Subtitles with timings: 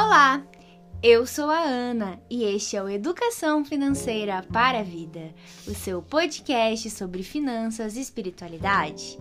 [0.00, 0.46] Olá,
[1.02, 5.34] eu sou a Ana e este é o Educação Financeira para a Vida,
[5.66, 9.18] o seu podcast sobre finanças e espiritualidade.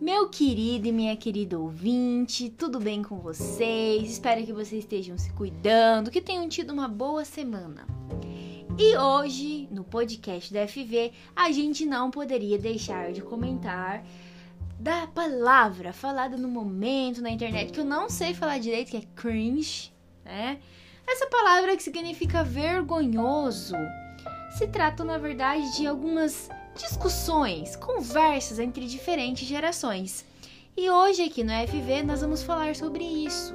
[0.00, 4.10] Meu querido e minha querida ouvinte, tudo bem com vocês?
[4.12, 7.86] Espero que vocês estejam se cuidando, que tenham tido uma boa semana.
[8.78, 14.02] E hoje, no podcast da FV, a gente não poderia deixar de comentar
[14.80, 19.02] da palavra falada no momento na internet, que eu não sei falar direito, que é
[19.14, 19.92] cringe,
[20.28, 20.58] né?
[21.06, 23.74] Essa palavra que significa vergonhoso
[24.56, 30.24] se trata, na verdade, de algumas discussões, conversas entre diferentes gerações.
[30.76, 33.54] E hoje aqui no FV nós vamos falar sobre isso.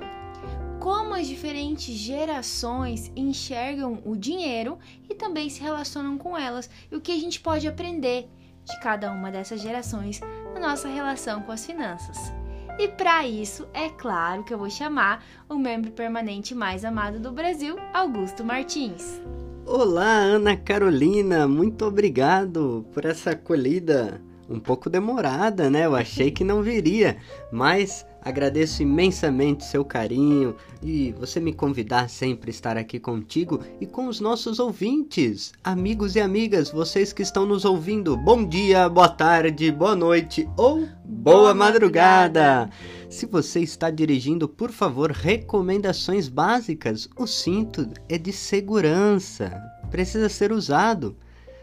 [0.79, 4.77] Como as diferentes gerações enxergam o dinheiro
[5.09, 8.27] e também se relacionam com elas, e o que a gente pode aprender
[8.65, 10.19] de cada uma dessas gerações
[10.53, 12.42] na nossa relação com as finanças.
[12.77, 17.31] E para isso, é claro que eu vou chamar o membro permanente mais amado do
[17.31, 19.21] Brasil, Augusto Martins.
[19.65, 25.85] Olá, Ana Carolina, muito obrigado por essa acolhida um pouco demorada, né?
[25.85, 27.17] Eu achei que não viria,
[27.51, 33.85] mas Agradeço imensamente seu carinho e você me convidar sempre a estar aqui contigo e
[33.85, 38.15] com os nossos ouvintes, amigos e amigas, vocês que estão nos ouvindo.
[38.15, 40.87] Bom dia, boa tarde, boa noite ou
[41.23, 42.69] boa, madrugada.
[43.09, 47.07] Se você está dirigindo, por favor, recomendações básicas.
[47.17, 49.57] O cinto é de segurança,
[49.89, 51.15] precisa ser usado.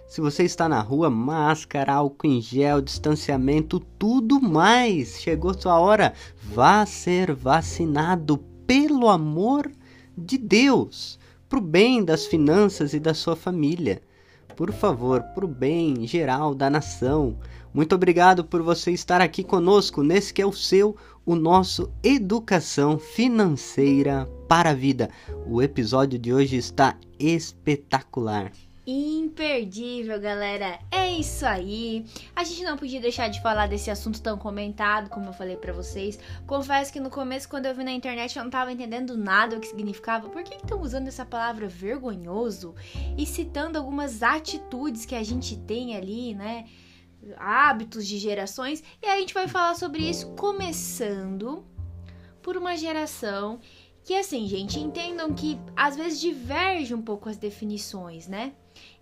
[0.09, 5.21] Se você está na rua, máscara, álcool em gel, distanciamento, tudo mais.
[5.21, 6.15] Chegou sua hora.
[6.43, 9.71] Vá ser vacinado pelo amor
[10.17, 11.19] de Deus,
[11.51, 14.01] pro bem das finanças e da sua família.
[14.57, 17.39] Por favor, pro bem geral da nação.
[17.73, 22.99] Muito obrigado por você estar aqui conosco nesse que é o seu, o nosso Educação
[22.99, 25.09] Financeira para a Vida.
[25.47, 28.51] O episódio de hoje está espetacular
[28.87, 30.79] imperdível, galera.
[30.91, 32.05] É isso aí.
[32.35, 35.73] A gente não podia deixar de falar desse assunto tão comentado, como eu falei para
[35.73, 36.19] vocês.
[36.47, 39.61] Confesso que no começo, quando eu vi na internet, eu não tava entendendo nada o
[39.61, 40.29] que significava.
[40.29, 42.75] Por que estão usando essa palavra vergonhoso
[43.17, 46.65] e citando algumas atitudes que a gente tem ali, né?
[47.37, 48.83] Hábitos de gerações.
[49.03, 51.65] E a gente vai falar sobre isso começando
[52.43, 53.61] por uma geração
[54.05, 58.53] que assim, gente, entendam que às vezes diverge um pouco as definições, né?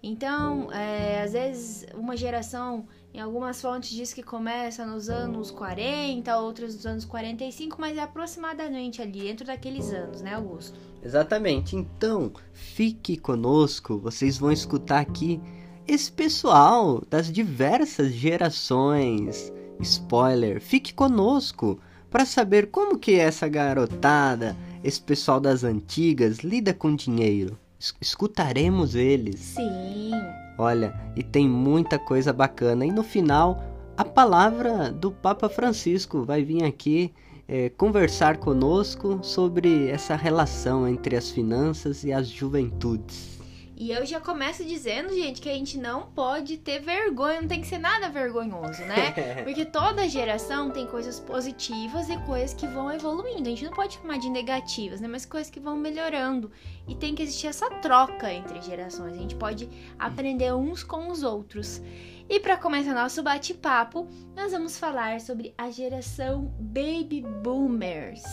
[0.03, 6.37] Então, é, às vezes, uma geração, em algumas fontes, diz que começa nos anos 40,
[6.39, 10.79] outras nos anos 45, mas é aproximadamente ali, dentro daqueles anos, né, Augusto?
[11.03, 11.77] Exatamente.
[11.77, 15.41] Então, fique conosco, vocês vão escutar aqui
[15.89, 19.53] esse pessoal das diversas gerações.
[19.81, 26.95] Spoiler, fique conosco para saber como que essa garotada, esse pessoal das antigas lida com
[26.95, 27.59] dinheiro
[28.01, 29.41] escutaremos eles.
[29.41, 30.11] Sim.
[30.57, 32.85] Olha, e tem muita coisa bacana.
[32.85, 33.63] E no final,
[33.97, 37.13] a palavra do Papa Francisco vai vir aqui
[37.47, 43.38] é, conversar conosco sobre essa relação entre as finanças e as juventudes.
[43.81, 47.61] E eu já começo dizendo, gente, que a gente não pode ter vergonha, não tem
[47.61, 49.13] que ser nada vergonhoso, né?
[49.45, 53.43] Porque toda geração tem coisas positivas e coisas que vão evoluindo.
[53.43, 55.07] A gente não pode chamar de negativas, né?
[55.07, 56.51] Mas coisas que vão melhorando.
[56.89, 59.13] E tem que existir essa troca entre gerações.
[59.13, 61.81] A gente pode aprender uns com os outros.
[62.29, 68.25] E para começar nosso bate-papo, nós vamos falar sobre a geração Baby Boomers.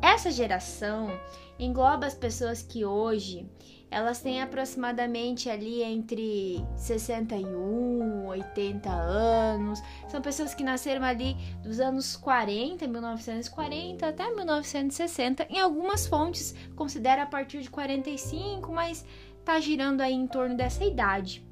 [0.00, 1.10] Essa geração
[1.58, 3.48] engloba as pessoas que hoje
[3.92, 9.82] elas têm aproximadamente ali entre 61, 80 anos.
[10.08, 15.46] São pessoas que nasceram ali dos anos 40, 1940 até 1960.
[15.50, 19.04] Em algumas fontes considera a partir de 45, mas
[19.44, 21.46] tá girando aí em torno dessa idade.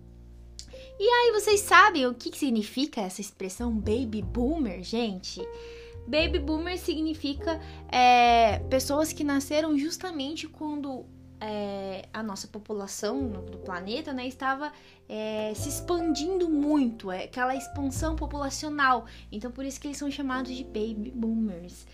[0.99, 5.41] E aí, vocês sabem o que significa essa expressão baby boomer, gente?
[6.07, 7.61] Baby boomer significa
[7.91, 11.07] é, pessoas que nasceram justamente quando
[11.41, 14.73] é, a nossa população do planeta né, estava
[15.09, 19.07] é, se expandindo muito, é, aquela expansão populacional.
[19.33, 21.87] Então, por isso que eles são chamados de baby boomers.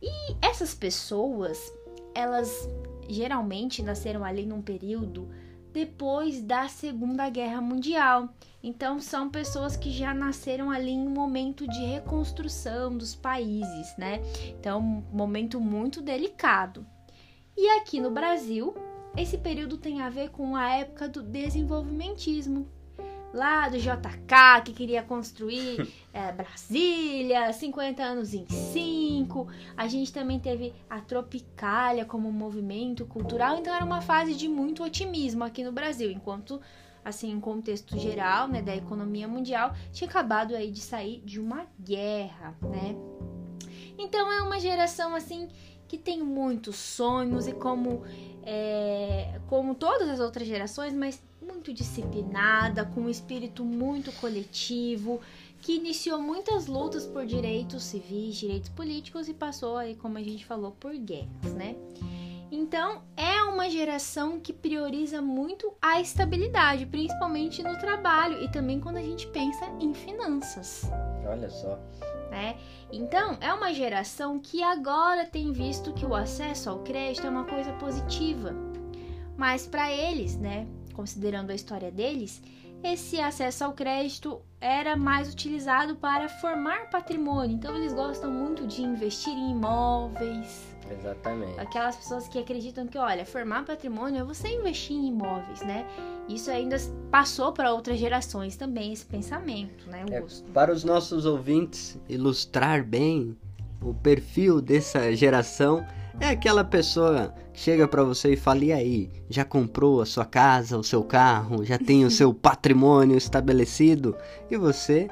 [0.00, 1.72] E essas pessoas,
[2.14, 2.68] elas
[3.08, 5.28] geralmente nasceram ali num período
[5.72, 8.28] depois da Segunda Guerra Mundial.
[8.62, 14.20] Então, são pessoas que já nasceram ali em um momento de reconstrução dos países, né?
[14.48, 16.86] Então, um momento muito delicado.
[17.56, 18.74] E aqui no Brasil,
[19.16, 22.66] esse período tem a ver com a época do desenvolvimentismo.
[23.32, 29.48] lá do JK, que queria construir é, Brasília, 50 anos em 5.
[29.74, 34.84] A gente também teve a Tropicália como movimento cultural, então era uma fase de muito
[34.84, 36.60] otimismo aqui no Brasil, enquanto
[37.04, 41.66] assim, em contexto geral, né, da economia mundial, tinha acabado aí de sair de uma
[41.80, 42.94] guerra, né?
[43.98, 45.48] Então é uma geração assim
[45.88, 48.02] que tem muitos sonhos e como
[48.44, 55.20] é, como todas as outras gerações, mas muito disciplinada, com um espírito muito coletivo,
[55.60, 60.44] que iniciou muitas lutas por direitos civis, direitos políticos e passou aí, como a gente
[60.44, 61.76] falou, por guerras, né?
[62.50, 68.98] Então, é uma geração que prioriza muito a estabilidade, principalmente no trabalho e também quando
[68.98, 70.82] a gente pensa em finanças.
[71.26, 71.78] Olha só.
[72.32, 72.56] Né?
[72.90, 77.44] Então, é uma geração que agora tem visto que o acesso ao crédito é uma
[77.44, 78.54] coisa positiva.
[79.36, 82.42] Mas para eles, né, considerando a história deles,
[82.82, 87.54] esse acesso ao crédito era mais utilizado para formar patrimônio.
[87.54, 90.71] Então eles gostam muito de investir em imóveis.
[90.98, 91.58] Exatamente.
[91.58, 95.86] Aquelas pessoas que acreditam que, olha, formar patrimônio é você investir em imóveis, né?
[96.28, 96.76] Isso ainda
[97.10, 100.48] passou para outras gerações também, esse pensamento, né, Augusto?
[100.48, 103.36] É, para os nossos ouvintes ilustrar bem
[103.80, 105.84] o perfil dessa geração,
[106.20, 110.24] é aquela pessoa que chega para você e fala: "E aí, já comprou a sua
[110.24, 114.16] casa, o seu carro, já tem o seu patrimônio estabelecido?"
[114.50, 115.08] E você,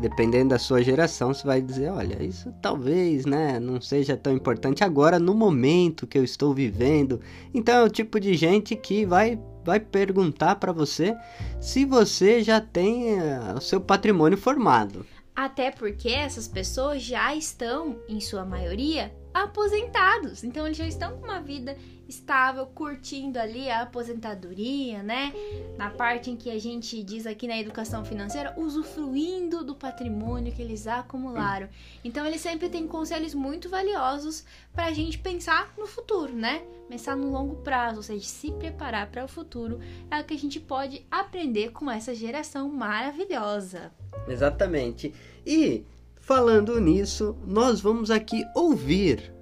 [0.00, 4.84] dependendo da sua geração, você vai dizer: "Olha, isso talvez, né, não seja tão importante
[4.84, 7.20] agora no momento que eu estou vivendo".
[7.54, 11.16] Então é o tipo de gente que vai vai perguntar para você
[11.60, 15.06] se você já tem uh, o seu patrimônio formado.
[15.34, 20.44] Até porque essas pessoas já estão, em sua maioria, aposentados.
[20.44, 21.76] Então eles já estão com uma vida
[22.12, 25.32] estável, curtindo ali a aposentadoria, né?
[25.76, 30.62] Na parte em que a gente diz aqui na educação financeira, usufruindo do patrimônio que
[30.62, 31.68] eles acumularam.
[32.04, 36.62] Então eles sempre têm conselhos muito valiosos para a gente pensar no futuro, né?
[36.88, 39.80] Pensar no longo prazo, ou seja, se preparar para o futuro
[40.10, 43.90] é o que a gente pode aprender com essa geração maravilhosa.
[44.28, 45.14] Exatamente.
[45.46, 45.84] E
[46.22, 49.34] Falando nisso, nós vamos aqui ouvir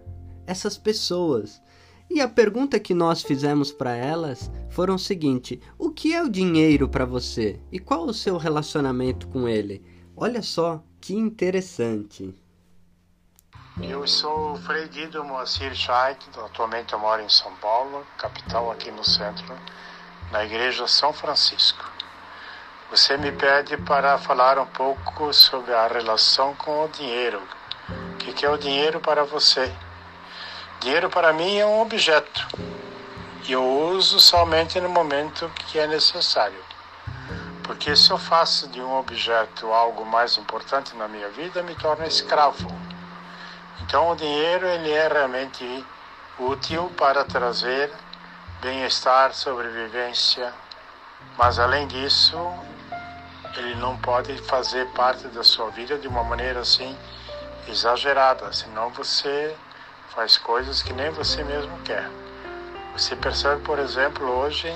[0.46, 1.60] essas pessoas.
[2.10, 6.28] E a pergunta que nós fizemos para elas foram o seguinte: o que é o
[6.28, 9.80] dinheiro para você e qual o seu relacionamento com ele?
[10.16, 12.34] Olha só que interessante.
[13.80, 19.04] Eu sou Frei Guido Moacir Scheidt, atualmente eu moro em São Paulo, capital aqui no
[19.04, 19.56] centro,
[20.32, 21.88] na igreja São Francisco.
[22.90, 27.40] Você me pede para falar um pouco sobre a relação com o dinheiro.
[28.14, 29.72] O que é o dinheiro para você?
[30.80, 32.48] Dinheiro para mim é um objeto
[33.46, 36.58] e eu uso somente no momento que é necessário.
[37.62, 42.06] Porque se eu faço de um objeto algo mais importante na minha vida, me torna
[42.06, 42.66] escravo.
[43.82, 45.84] Então o dinheiro ele é realmente
[46.38, 47.92] útil para trazer
[48.62, 50.50] bem-estar, sobrevivência,
[51.36, 52.38] mas além disso,
[53.54, 56.96] ele não pode fazer parte da sua vida de uma maneira assim
[57.68, 59.54] exagerada, senão você
[60.20, 62.06] faz coisas que nem você mesmo quer.
[62.92, 64.70] Você percebe, por exemplo, hoje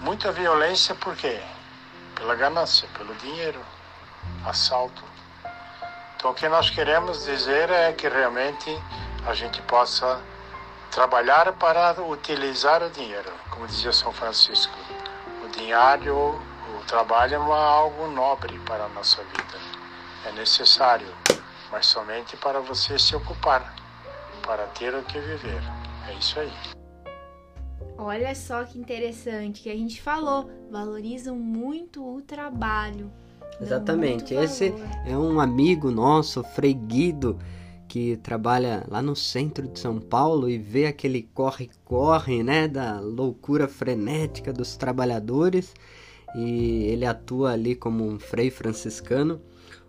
[0.00, 1.40] muita violência por quê?
[2.14, 3.60] Pela ganância, pelo dinheiro,
[4.46, 5.02] assalto.
[6.14, 8.70] Então o que nós queremos dizer é que realmente
[9.26, 10.20] a gente possa
[10.92, 14.78] trabalhar para utilizar o dinheiro, como dizia São Francisco.
[15.44, 16.40] O dinheiro
[16.78, 19.58] o trabalho é algo nobre para a nossa vida.
[20.26, 21.12] É necessário,
[21.72, 23.81] mas somente para você se ocupar,
[24.46, 25.62] para ter o que viver.
[26.08, 26.50] É isso aí.
[27.96, 33.10] Olha só que interessante que a gente falou, valorizam muito o trabalho.
[33.60, 34.34] Exatamente.
[34.34, 34.74] Esse
[35.06, 37.38] é um amigo nosso, Frei Guido,
[37.86, 43.68] que trabalha lá no centro de São Paulo e vê aquele corre-corre, né, da loucura
[43.68, 45.74] frenética dos trabalhadores
[46.34, 49.40] e ele atua ali como um frei franciscano.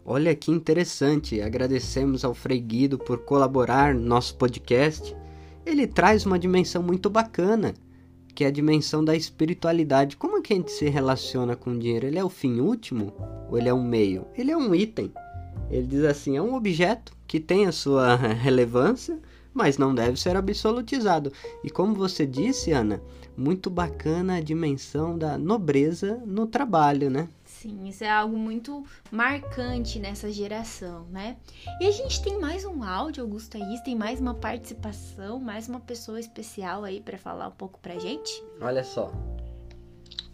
[0.05, 5.15] Olha que interessante, agradecemos ao Frei Guido por colaborar no nosso podcast.
[5.65, 7.74] Ele traz uma dimensão muito bacana,
[8.36, 10.17] que é a dimensão da espiritualidade.
[10.17, 12.05] Como é que a gente se relaciona com o dinheiro?
[12.05, 13.13] Ele é o fim último
[13.50, 14.27] ou ele é um meio?
[14.38, 15.10] Ele é um item.
[15.72, 19.17] Ele diz assim: é um objeto que tem a sua relevância,
[19.53, 21.31] mas não deve ser absolutizado.
[21.63, 23.01] E como você disse, Ana,
[23.38, 27.29] muito bacana a dimensão da nobreza no trabalho, né?
[27.63, 31.38] Sim, isso é algo muito marcante nessa geração, né?
[31.79, 35.79] E a gente tem mais um áudio, Augusto Thaís, tem mais uma participação, mais uma
[35.79, 38.29] pessoa especial aí para falar um pouco pra gente?
[38.60, 39.13] Olha só.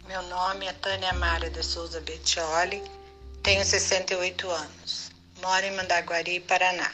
[0.08, 2.82] Meu nome é Tânia Mara de Souza Bettioli,
[3.44, 6.90] tenho 68 anos, moro em Mandaguari, Paraná.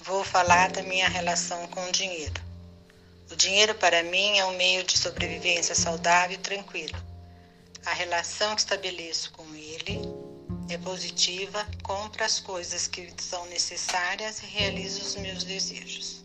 [0.00, 2.42] Vou falar da minha relação com o dinheiro.
[3.30, 7.11] O dinheiro para mim é um meio de sobrevivência saudável e tranquilo.
[7.84, 10.00] A relação que estabeleço com ele
[10.68, 16.24] é positiva, compro as coisas que são necessárias e realizo os meus desejos.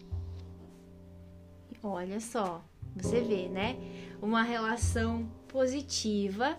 [1.81, 2.63] Olha só,
[2.95, 3.75] você vê, né?
[4.21, 6.57] Uma relação positiva,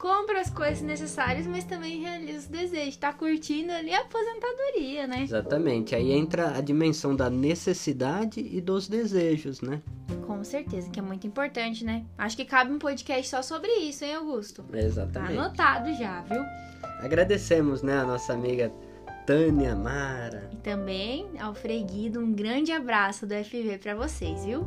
[0.00, 2.96] compra as coisas necessárias, mas também realiza os desejos.
[2.96, 5.22] Tá curtindo ali a aposentadoria, né?
[5.22, 5.94] Exatamente.
[5.94, 9.82] Aí entra a dimensão da necessidade e dos desejos, né?
[10.26, 12.06] Com certeza, que é muito importante, né?
[12.16, 14.64] Acho que cabe um podcast só sobre isso, hein, Augusto?
[14.72, 15.34] Exatamente.
[15.34, 16.42] Tá anotado já, viu?
[17.00, 18.72] Agradecemos, né, a nossa amiga
[19.26, 20.48] Tânia Mara.
[20.50, 24.66] E também ao Frei Guido, um grande abraço do FV para vocês, viu?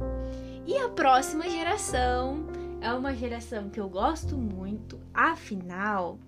[0.67, 6.19] E a próxima geração é uma geração que eu gosto muito, afinal,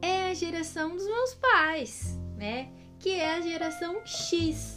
[0.00, 2.70] é a geração dos meus pais, né?
[2.98, 4.74] Que é a geração X.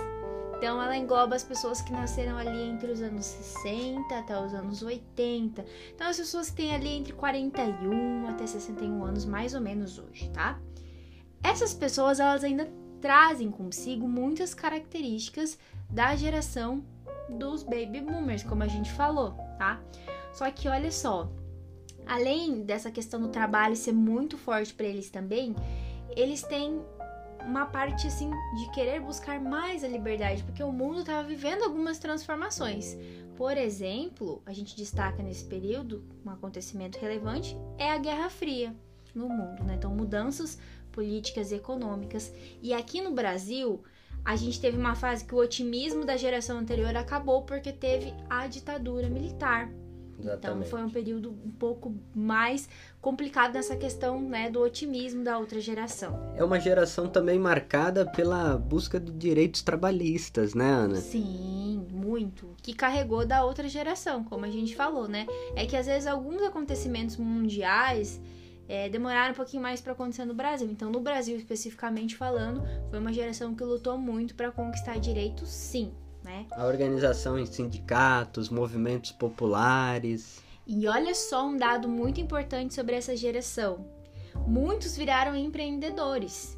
[0.57, 4.81] Então ela engloba as pessoas que nasceram ali entre os anos 60 até os anos
[4.81, 5.65] 80.
[5.93, 10.29] Então as pessoas que têm ali entre 41 até 61 anos mais ou menos hoje,
[10.31, 10.60] tá?
[11.41, 12.69] Essas pessoas elas ainda
[13.00, 15.57] trazem consigo muitas características
[15.89, 16.84] da geração
[17.29, 19.81] dos baby boomers, como a gente falou, tá?
[20.36, 21.32] Só que olha só,
[22.06, 25.56] além dessa questão do trabalho ser muito forte para eles também,
[26.13, 26.82] eles têm
[27.39, 32.00] uma parte assim de querer buscar mais a liberdade, porque o mundo estava vivendo algumas
[32.00, 32.98] transformações.
[33.38, 38.75] Por exemplo, a gente destaca nesse período um acontecimento relevante é a Guerra Fria
[39.13, 39.75] no mundo, né?
[39.75, 40.60] Então, mudanças
[40.92, 42.34] políticas e econômicas.
[42.62, 43.82] E aqui no Brasil,
[44.25, 48.48] a gente teve uma fase que o otimismo da geração anterior acabou porque teve a
[48.48, 49.70] ditadura militar.
[50.19, 50.67] Exatamente.
[50.67, 52.69] Então foi um período um pouco mais
[53.01, 56.34] complicado nessa questão né, do otimismo da outra geração.
[56.36, 60.95] É uma geração também marcada pela busca de direitos trabalhistas, né, Ana?
[60.95, 62.55] Sim, muito.
[62.62, 65.27] Que carregou da outra geração, como a gente falou, né?
[65.55, 68.19] É que às vezes alguns acontecimentos mundiais
[68.67, 70.67] é, demoraram um pouquinho mais para acontecer no Brasil.
[70.69, 75.91] Então, no Brasil especificamente falando, foi uma geração que lutou muito para conquistar direitos, sim
[76.25, 76.48] né?
[76.51, 80.44] A organização em sindicatos, movimentos populares.
[80.67, 83.88] E olha só um dado muito importante sobre essa geração.
[84.48, 86.58] Muitos viraram empreendedores.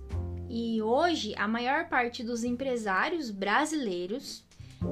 [0.50, 4.46] E hoje, a maior parte dos empresários brasileiros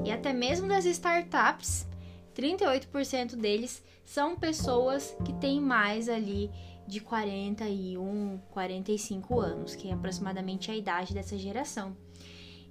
[0.04, 1.88] e até mesmo das startups,
[2.36, 6.52] 38% deles são pessoas que têm mais ali
[6.86, 11.96] de 41, 45 anos, que é aproximadamente a idade dessa geração.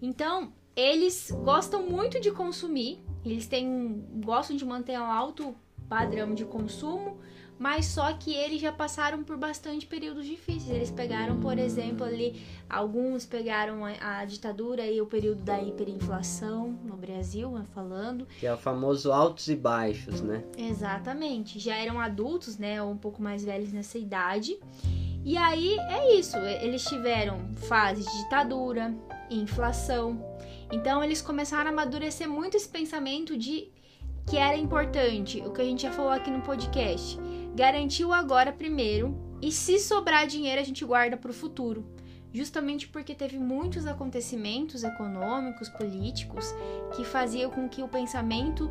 [0.02, 5.54] Então, eles gostam muito de consumir, eles têm gostam de manter um alto
[5.88, 7.18] padrão de consumo,
[7.58, 10.68] mas só que eles já passaram por bastante períodos difíceis.
[10.68, 16.76] Eles pegaram, por exemplo, ali alguns pegaram a, a ditadura e o período da hiperinflação
[16.84, 18.26] no Brasil, né, falando.
[18.40, 20.42] Que é o famoso altos e baixos, né?
[20.58, 21.60] Exatamente.
[21.60, 24.58] Já eram adultos, né, ou um pouco mais velhos nessa idade.
[25.24, 28.94] E aí é isso, eles tiveram fase de ditadura,
[29.30, 30.22] inflação,
[30.74, 33.70] então eles começaram a amadurecer muito esse pensamento de
[34.26, 37.16] que era importante, o que a gente já falou aqui no podcast.
[37.54, 41.86] Garantir o agora primeiro e se sobrar dinheiro a gente guarda para o futuro.
[42.32, 46.52] Justamente porque teve muitos acontecimentos econômicos, políticos,
[46.96, 48.68] que faziam com que o pensamento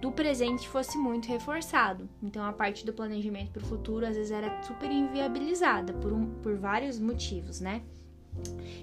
[0.00, 2.08] do presente fosse muito reforçado.
[2.22, 6.40] Então a parte do planejamento para o futuro às vezes era super inviabilizada por, um,
[6.40, 7.82] por vários motivos, né?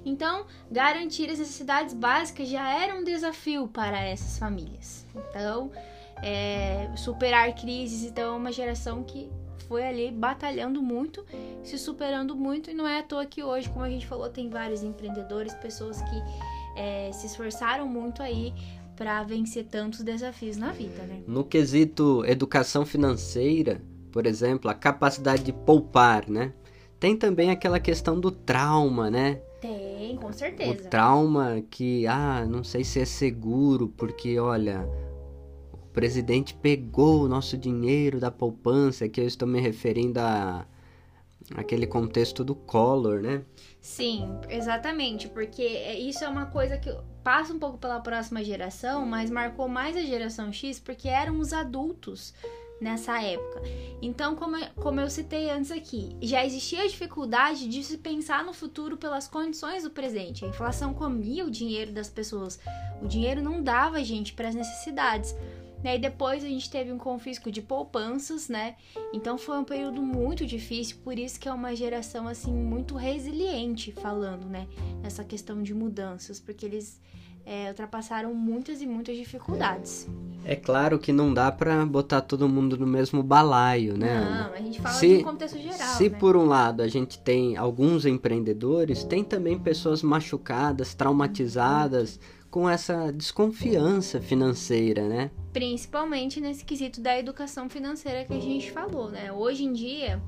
[0.05, 5.05] Então, garantir as necessidades básicas já era um desafio para essas famílias.
[5.15, 5.71] Então,
[6.21, 9.29] é, superar crises, então, é uma geração que
[9.67, 11.25] foi ali batalhando muito,
[11.63, 14.47] se superando muito, e não é à toa que hoje, como a gente falou, tem
[14.47, 16.23] vários empreendedores, pessoas que
[16.75, 18.53] é, se esforçaram muito aí
[18.95, 21.21] para vencer tantos desafios na vida, né?
[21.27, 23.81] No quesito educação financeira,
[24.11, 26.53] por exemplo, a capacidade de poupar, né?
[26.99, 29.41] Tem também aquela questão do trauma, né?
[29.65, 30.71] Tem, com certeza.
[30.71, 34.87] O trauma que, ah, não sei se é seguro, porque olha,
[35.73, 40.65] o presidente pegou o nosso dinheiro da poupança, que eu estou me referindo a
[41.53, 43.43] aquele contexto do Collor, né?
[43.79, 45.63] Sim, exatamente, porque
[45.99, 46.89] isso é uma coisa que
[47.23, 51.53] passa um pouco pela próxima geração, mas marcou mais a geração X porque eram os
[51.53, 52.33] adultos
[52.79, 53.61] nessa época.
[54.01, 58.53] Então, como, como eu citei antes aqui, já existia a dificuldade de se pensar no
[58.53, 60.45] futuro pelas condições do presente.
[60.45, 62.59] A inflação comia o dinheiro das pessoas,
[63.01, 65.35] o dinheiro não dava gente para as necessidades.
[65.83, 68.75] E depois a gente teve um confisco de poupanças, né?
[69.13, 73.91] Então foi um período muito difícil, por isso que é uma geração assim muito resiliente
[73.91, 74.67] falando, né?
[75.03, 76.99] Nessa questão de mudanças, porque eles
[77.45, 80.07] é, ultrapassaram muitas e muitas dificuldades.
[80.43, 84.19] É claro que não dá para botar todo mundo no mesmo balaio, né?
[84.19, 85.95] Não, a gente fala se, de um contexto geral.
[85.95, 86.17] Se né?
[86.17, 93.11] por um lado a gente tem alguns empreendedores, tem também pessoas machucadas, traumatizadas com essa
[93.11, 95.29] desconfiança financeira, né?
[95.51, 99.31] Principalmente nesse quesito da educação financeira que a gente falou, né?
[99.31, 100.21] Hoje em dia,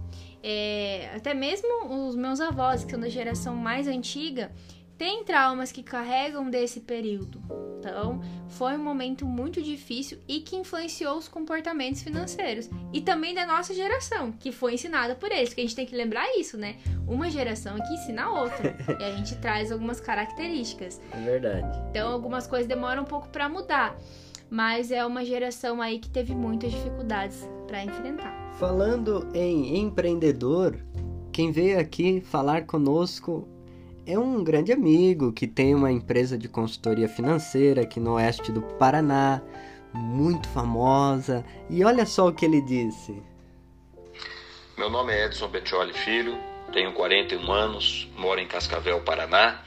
[0.43, 4.51] é, até mesmo os meus avós, que são da geração mais antiga,
[4.97, 7.41] tem traumas que carregam desse período.
[7.79, 12.69] Então, foi um momento muito difícil e que influenciou os comportamentos financeiros.
[12.91, 15.95] E também da nossa geração, que foi ensinada por eles, porque a gente tem que
[15.95, 16.77] lembrar isso, né?
[17.07, 18.75] Uma geração é que ensina a outra.
[18.99, 20.99] e a gente traz algumas características.
[21.11, 21.79] É verdade.
[21.91, 23.95] Então, algumas coisas demoram um pouco para mudar.
[24.49, 28.53] Mas é uma geração aí que teve muitas dificuldades para enfrentar.
[28.57, 30.79] Falando em empreendedor,
[31.31, 33.47] quem veio aqui falar conosco
[34.07, 38.61] é um grande amigo que tem uma empresa de consultoria financeira aqui no oeste do
[38.61, 39.41] Paraná,
[39.93, 41.43] muito famosa.
[41.69, 43.21] E olha só o que ele disse.
[44.77, 46.37] Meu nome é Edson Bettioli Filho,
[46.71, 49.61] tenho 41 anos, moro em Cascavel, Paraná.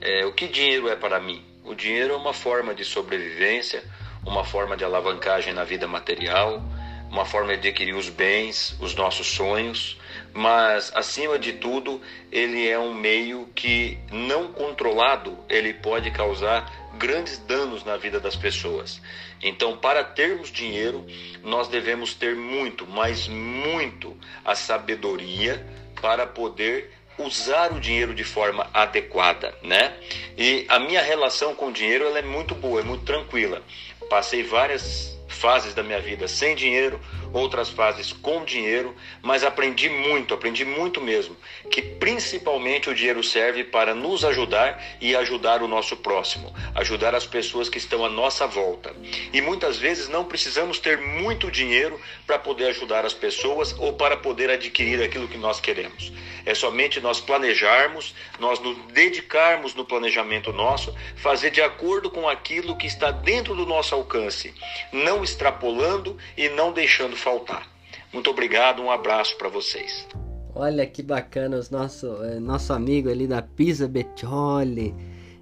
[0.00, 1.44] É, o que dinheiro é para mim?
[1.64, 3.84] O dinheiro é uma forma de sobrevivência,
[4.26, 6.64] uma forma de alavancagem na vida material,
[7.08, 9.98] uma forma de adquirir os bens, os nossos sonhos
[10.32, 17.38] mas acima de tudo, ele é um meio que não controlado, ele pode causar grandes
[17.38, 19.00] danos na vida das pessoas.
[19.42, 21.06] Então, para termos dinheiro,
[21.42, 25.64] nós devemos ter muito, mas muito a sabedoria
[26.00, 29.96] para poder usar o dinheiro de forma adequada, né?
[30.36, 33.62] E a minha relação com o dinheiro ela é muito boa, é muito tranquila.
[34.08, 37.00] Passei várias fases da minha vida sem dinheiro,
[37.32, 41.36] outras fases com dinheiro, mas aprendi muito, aprendi muito mesmo,
[41.70, 47.26] que principalmente o dinheiro serve para nos ajudar e ajudar o nosso próximo, ajudar as
[47.26, 48.94] pessoas que estão à nossa volta.
[49.32, 54.16] E muitas vezes não precisamos ter muito dinheiro para poder ajudar as pessoas ou para
[54.16, 56.12] poder adquirir aquilo que nós queremos.
[56.48, 62.74] É somente nós planejarmos, nós nos dedicarmos no planejamento nosso, fazer de acordo com aquilo
[62.74, 64.54] que está dentro do nosso alcance,
[64.90, 67.68] não extrapolando e não deixando faltar.
[68.12, 70.06] Muito obrigado, um abraço para vocês.
[70.54, 74.94] Olha que bacana, os nosso, é, nosso amigo ali da Pisa Bettioli,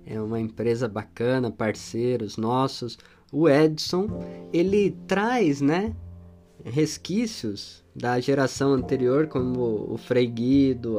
[0.05, 2.99] é uma empresa bacana, parceiros nossos.
[3.33, 4.09] O Edson,
[4.53, 5.95] ele traz, né,
[6.65, 10.33] resquícios da geração anterior, como o Frei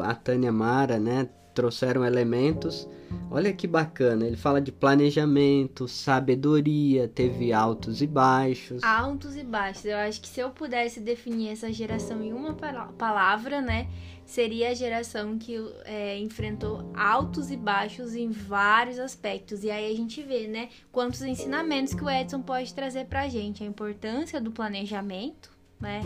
[0.04, 2.88] a Tânia Mara, né, trouxeram elementos.
[3.32, 8.84] Olha que bacana, ele fala de planejamento, sabedoria, teve altos e baixos.
[8.84, 9.86] Altos e baixos.
[9.86, 13.88] Eu acho que se eu pudesse definir essa geração em uma palavra, né,
[14.24, 19.64] seria a geração que é, enfrentou altos e baixos em vários aspectos.
[19.64, 23.64] E aí a gente vê, né, quantos ensinamentos que o Edson pode trazer pra gente.
[23.64, 26.02] A importância do planejamento, né,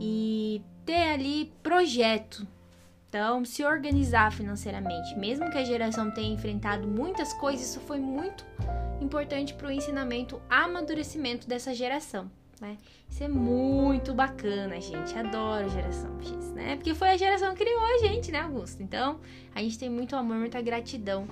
[0.00, 2.44] e ter ali projeto,
[3.14, 5.16] então, se organizar financeiramente.
[5.16, 8.44] Mesmo que a geração tenha enfrentado muitas coisas, isso foi muito
[9.00, 12.28] importante para o ensinamento, amadurecimento dessa geração.
[12.60, 12.76] Né?
[13.08, 15.16] Isso é muito bacana, gente.
[15.16, 16.74] Adoro a geração X, né?
[16.74, 18.82] Porque foi a geração que criou a gente, né, Augusto?
[18.82, 19.20] Então,
[19.54, 21.28] a gente tem muito amor, muita gratidão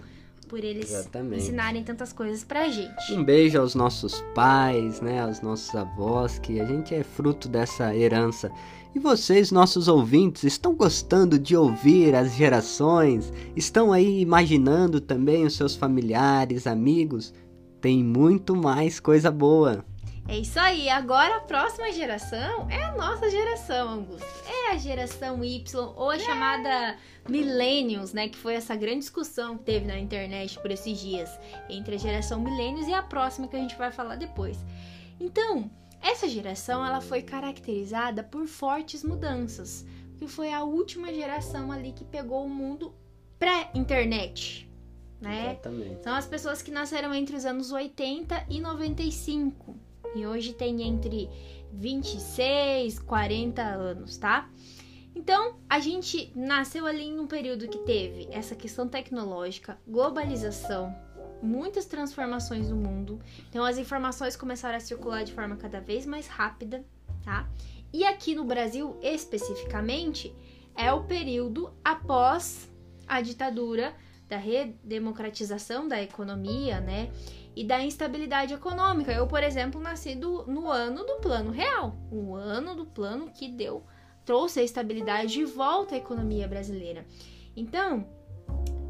[0.48, 1.42] por eles Exatamente.
[1.42, 3.12] ensinarem tantas coisas pra gente.
[3.12, 7.92] Um beijo aos nossos pais, né, aos nossos avós, que a gente é fruto dessa
[7.96, 8.52] herança.
[8.94, 13.32] E vocês, nossos ouvintes, estão gostando de ouvir as gerações?
[13.56, 17.32] Estão aí imaginando também os seus familiares, amigos?
[17.80, 19.82] Tem muito mais coisa boa.
[20.28, 20.90] É isso aí.
[20.90, 24.26] Agora a próxima geração é a nossa geração, Augusto.
[24.46, 28.28] É a geração Y, ou a chamada Millennials, né?
[28.28, 31.30] Que foi essa grande discussão que teve na internet por esses dias
[31.68, 34.58] entre a geração Millennials e a próxima que a gente vai falar depois.
[35.18, 35.70] Então,
[36.02, 39.86] essa geração ela foi caracterizada por fortes mudanças,
[40.16, 42.94] que foi a última geração ali que pegou o mundo
[43.38, 44.70] pré-internet,
[45.20, 45.52] né?
[45.52, 46.02] Exatamente.
[46.02, 49.76] São as pessoas que nasceram entre os anos 80 e 95
[50.14, 51.28] e hoje tem entre
[51.72, 54.50] 26, 40 anos, tá?
[55.14, 60.94] Então, a gente nasceu ali em um período que teve essa questão tecnológica, globalização,
[61.42, 63.20] muitas transformações no mundo.
[63.48, 66.84] Então as informações começaram a circular de forma cada vez mais rápida,
[67.24, 67.48] tá?
[67.92, 70.34] E aqui no Brasil, especificamente,
[70.74, 72.70] é o período após
[73.06, 73.94] a ditadura
[74.28, 77.10] da redemocratização da economia, né?
[77.54, 79.12] E da instabilidade econômica.
[79.12, 81.98] Eu, por exemplo, nasci do, no ano do plano real.
[82.10, 83.84] O ano do plano que deu,
[84.24, 87.04] trouxe a estabilidade de volta à economia brasileira.
[87.54, 88.06] Então,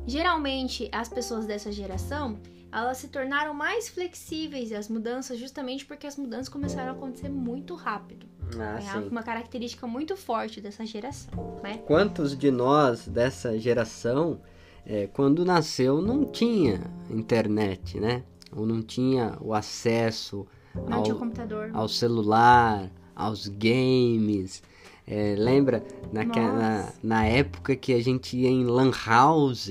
[0.07, 2.39] geralmente, as pessoas dessa geração,
[2.73, 7.75] elas se tornaram mais flexíveis às mudanças justamente porque as mudanças começaram a acontecer muito
[7.75, 8.27] rápido.
[8.59, 9.09] Ah, é sim.
[9.09, 11.79] uma característica muito forte dessa geração, né?
[11.87, 14.41] Quantos de nós dessa geração,
[14.87, 18.23] é, quando nasceu, não tinha internet, né?
[18.55, 21.71] Ou não tinha o acesso Não ao, tinha computador.
[21.73, 24.63] ao celular, aos games.
[25.07, 29.71] É, lembra naque- na, na época que a gente ia em Lan House,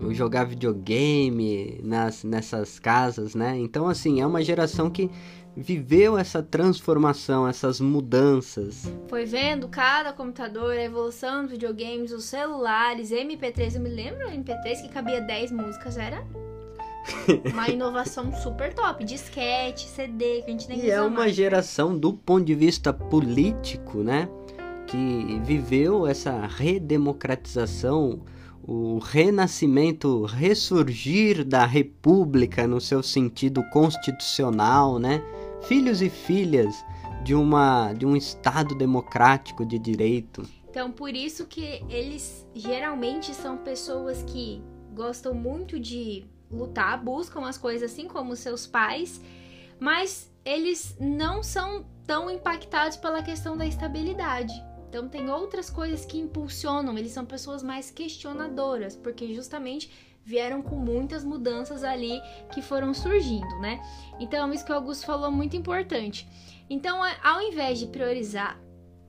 [0.00, 3.58] eu jogar videogame nas, nessas casas, né?
[3.58, 5.10] Então, assim, é uma geração que
[5.56, 8.90] viveu essa transformação, essas mudanças.
[9.08, 13.74] Foi vendo cada computador, a evolução dos videogames, os celulares, MP3.
[13.74, 16.24] Eu me lembro do MP3 que cabia 10 músicas, era
[17.52, 19.04] uma inovação super top.
[19.04, 21.34] Disquete, CD, que a gente nem E é uma mais.
[21.34, 24.28] geração, do ponto de vista político, né?
[24.86, 28.22] Que viveu essa redemocratização,
[28.62, 35.22] o renascimento, ressurgir da república no seu sentido constitucional, né?
[35.62, 36.84] Filhos e filhas
[37.22, 40.42] de, uma, de um Estado democrático de direito.
[40.68, 44.62] Então, por isso que eles geralmente são pessoas que
[44.94, 49.20] gostam muito de lutar, buscam as coisas assim como seus pais,
[49.78, 54.52] mas eles não são tão impactados pela questão da estabilidade.
[54.88, 59.90] Então, tem outras coisas que impulsionam, eles são pessoas mais questionadoras, porque justamente
[60.24, 62.20] vieram com muitas mudanças ali
[62.52, 63.80] que foram surgindo, né?
[64.18, 66.28] Então, isso que o Augusto falou é muito importante.
[66.68, 68.60] Então, ao invés de priorizar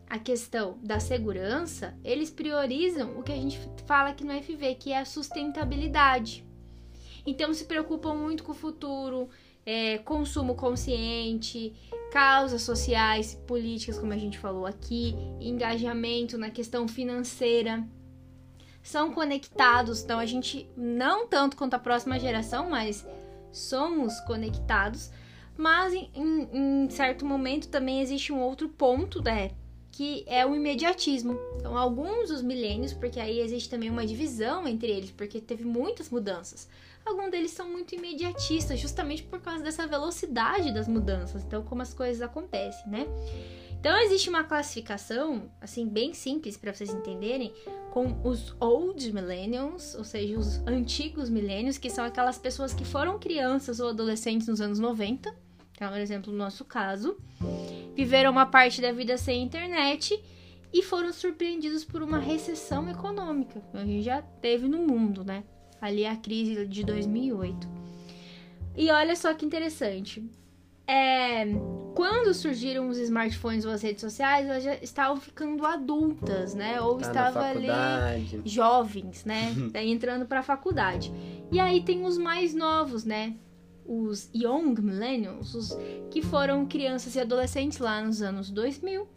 [0.08, 4.92] a questão da segurança, eles priorizam o que a gente fala aqui no FV, que
[4.92, 6.46] é a sustentabilidade.
[7.26, 9.30] Então se preocupam muito com o futuro,
[9.66, 11.74] é, consumo consciente,
[12.12, 17.88] causas sociais, políticas, como a gente falou aqui, engajamento na questão financeira.
[18.84, 23.06] São conectados, então a gente, não tanto quanto a próxima geração, mas
[23.52, 25.12] somos conectados.
[25.56, 29.52] Mas em, em- em certo momento também existe um outro ponto, né?
[29.92, 31.38] que é o imediatismo.
[31.58, 36.10] Então, alguns dos milênios, porque aí existe também uma divisão entre eles, porque teve muitas
[36.10, 36.68] mudanças.
[37.06, 41.44] Alguns deles são muito imediatistas, justamente por causa dessa velocidade das mudanças.
[41.44, 43.08] Então, como as coisas acontecem, né?
[43.80, 47.52] Então, existe uma classificação, assim, bem simples para vocês entenderem,
[47.92, 53.18] com os old millennials, ou seja, os antigos milênios, que são aquelas pessoas que foram
[53.18, 55.36] crianças ou adolescentes nos anos 90,
[55.82, 57.18] então, por exemplo, no nosso caso,
[57.96, 60.24] viveram uma parte da vida sem internet
[60.72, 63.60] e foram surpreendidos por uma recessão econômica.
[63.72, 65.44] que A gente já teve no mundo, né?
[65.82, 67.68] Ali a crise de 2008.
[68.78, 70.24] E olha só que interessante.
[70.88, 71.46] É,
[71.96, 76.82] quando surgiram os smartphones ou as redes sociais, elas já estavam ficando adultas, né?
[76.82, 77.68] Ou Tá estavam ali
[78.46, 79.54] jovens, né?
[79.84, 81.12] Entrando pra faculdade.
[81.52, 83.36] E aí tem os mais novos, né?
[83.86, 85.78] Os young millennials, os
[86.10, 89.08] que foram crianças e adolescentes lá nos anos 2000,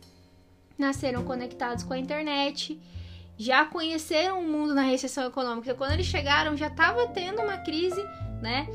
[0.78, 2.80] nasceram conectados com a internet,
[3.36, 5.66] já conheceram o mundo na recessão econômica.
[5.66, 8.02] Então, Quando eles chegaram, já estava tendo uma crise,
[8.40, 8.68] né?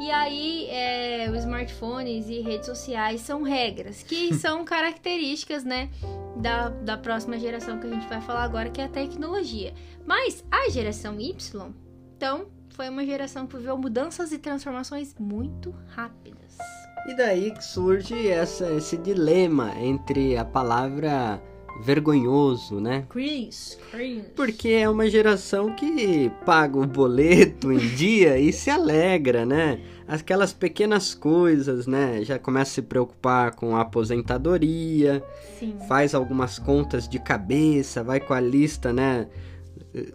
[0.00, 5.88] E aí, é, os smartphones e redes sociais são regras, que são características, né,
[6.36, 9.72] da, da próxima geração que a gente vai falar agora, que é a tecnologia.
[10.04, 11.72] Mas a geração Y,
[12.16, 16.58] então, foi uma geração que viveu mudanças e transformações muito rápidas.
[17.06, 21.40] E daí que surge essa, esse dilema entre a palavra
[21.80, 23.04] vergonhoso, né?
[23.08, 24.22] Chris, Chris.
[24.34, 29.80] Porque é uma geração que paga o boleto em dia e se alegra, né?
[30.06, 32.22] Aquelas pequenas coisas, né?
[32.22, 35.22] Já começa a se preocupar com a aposentadoria,
[35.58, 35.76] Sim.
[35.88, 39.26] faz algumas contas de cabeça, vai com a lista, né?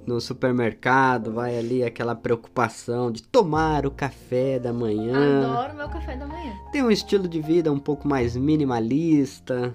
[0.06, 5.41] No supermercado, vai ali aquela preocupação de tomar o café da manhã.
[5.41, 6.54] Adoro meu café da manhã.
[6.72, 9.74] Tem um estilo de vida um pouco mais minimalista.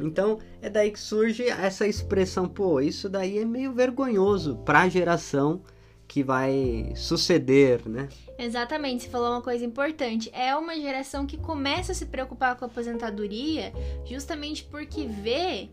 [0.00, 5.62] Então é daí que surge essa expressão, pô, isso daí é meio vergonhoso pra geração
[6.06, 8.08] que vai suceder, né?
[8.38, 10.30] Exatamente, você falou uma coisa importante.
[10.32, 13.72] É uma geração que começa a se preocupar com a aposentadoria
[14.04, 15.70] justamente porque vê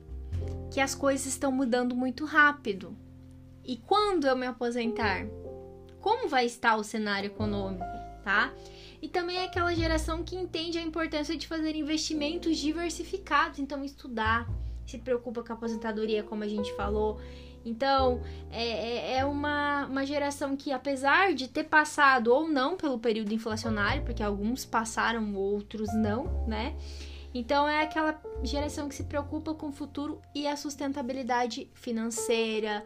[0.72, 2.96] que as coisas estão mudando muito rápido.
[3.64, 5.28] E quando eu me aposentar?
[6.00, 7.86] Como vai estar o cenário econômico,
[8.24, 8.52] tá?
[9.02, 14.48] E também é aquela geração que entende a importância de fazer investimentos diversificados, então estudar,
[14.86, 17.20] se preocupa com a aposentadoria, como a gente falou.
[17.64, 22.78] Então, é, é- é uma uma, uma geração que, apesar de ter passado ou não
[22.78, 26.76] pelo período inflacionário, porque alguns passaram, outros não, né?
[27.34, 32.84] Então é aquela geração que se preocupa com o futuro e a sustentabilidade financeira,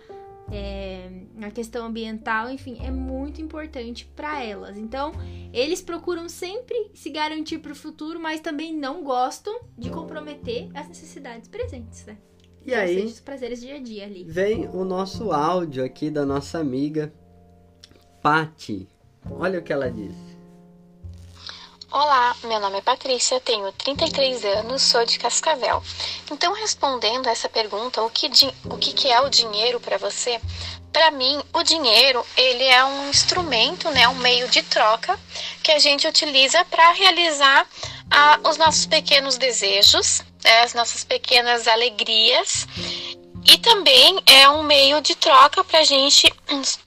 [0.51, 1.09] é,
[1.41, 4.77] a questão ambiental, enfim, é muito importante para elas.
[4.77, 5.11] Então,
[5.51, 10.87] eles procuram sempre se garantir para o futuro, mas também não gostam de comprometer as
[10.87, 12.17] necessidades presentes, né?
[12.65, 14.23] E aí, seja, os prazeres dia a dia ali.
[14.23, 17.13] Vem o nosso áudio aqui da nossa amiga
[18.21, 18.87] Pati.
[19.29, 20.34] Olha o que ela disse.
[21.97, 25.81] Olá, meu nome é Patrícia, tenho 33 anos, sou de Cascavel.
[26.29, 28.29] Então, respondendo essa pergunta, o que,
[28.65, 30.41] o que é o dinheiro para você?
[30.91, 35.17] Para mim, o dinheiro ele é um instrumento, né, um meio de troca
[35.63, 37.65] que a gente utiliza para realizar
[38.43, 42.67] os nossos pequenos desejos, né, as nossas pequenas alegrias
[43.47, 46.33] e também é um meio de troca para a gente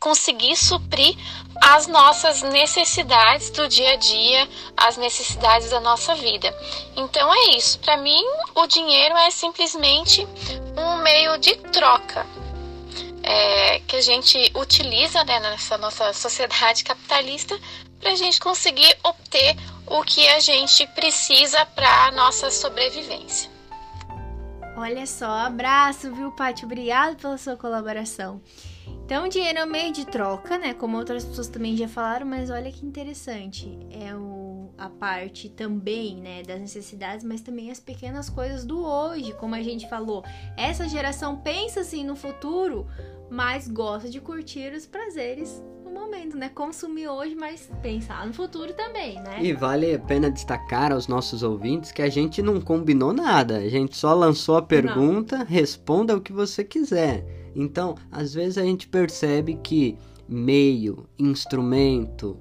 [0.00, 1.16] conseguir suprir
[1.60, 6.54] as nossas necessidades do dia a dia, as necessidades da nossa vida.
[6.96, 7.78] Então é isso.
[7.80, 8.22] Para mim,
[8.54, 10.26] o dinheiro é simplesmente
[10.76, 12.26] um meio de troca
[13.22, 17.58] é, que a gente utiliza né, nessa nossa sociedade capitalista
[18.00, 23.50] para a gente conseguir obter o que a gente precisa para a nossa sobrevivência.
[24.76, 26.64] Olha só, abraço, viu, Paty?
[26.64, 28.40] Obrigado pela sua colaboração.
[29.08, 30.74] Então, dinheiro é um meio de troca, né?
[30.74, 33.78] Como outras pessoas também já falaram, mas olha que interessante.
[33.90, 39.32] É o, a parte também, né, das necessidades, mas também as pequenas coisas do hoje,
[39.32, 40.22] como a gente falou.
[40.58, 42.86] Essa geração pensa assim no futuro,
[43.30, 46.50] mas gosta de curtir os prazeres no momento, né?
[46.50, 49.38] Consumir hoje, mas pensar no futuro também, né?
[49.40, 53.56] E vale a pena destacar aos nossos ouvintes que a gente não combinou nada.
[53.56, 55.46] A gente só lançou a pergunta, não.
[55.46, 57.47] responda o que você quiser.
[57.58, 62.38] Então, às vezes a gente percebe que meio, instrumento,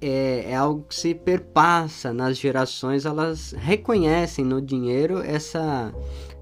[0.00, 5.94] é, é, algo que se perpassa nas gerações, elas reconhecem no dinheiro essa,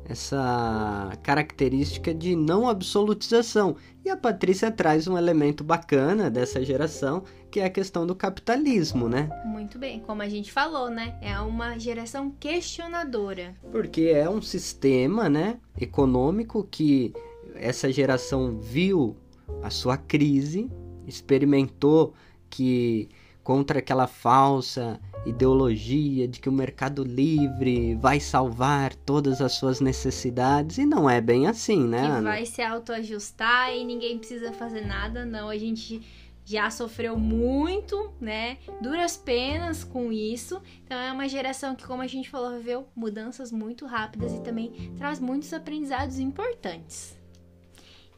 [0.05, 3.75] essa característica de não absolutização.
[4.05, 9.09] E a Patrícia traz um elemento bacana dessa geração, que é a questão do capitalismo,
[9.09, 9.31] né?
[9.45, 11.17] Muito bem, como a gente falou, né?
[11.21, 13.55] É uma geração questionadora.
[13.71, 17.13] Porque é um sistema, né, econômico que
[17.57, 19.17] essa geração viu
[19.63, 20.71] a sua crise,
[21.07, 22.15] experimentou
[22.49, 23.09] que
[23.43, 30.79] contra aquela falsa ideologia de que o mercado livre vai salvar todas as suas necessidades
[30.79, 32.01] e não é bem assim, né?
[32.01, 32.31] Que Ana?
[32.31, 35.49] vai se autoajustar e ninguém precisa fazer nada, não.
[35.49, 36.01] A gente
[36.45, 38.59] já sofreu muito, né?
[38.81, 40.61] Duras penas com isso.
[40.85, 44.93] Então é uma geração que, como a gente falou, viveu mudanças muito rápidas e também
[44.97, 47.17] traz muitos aprendizados importantes.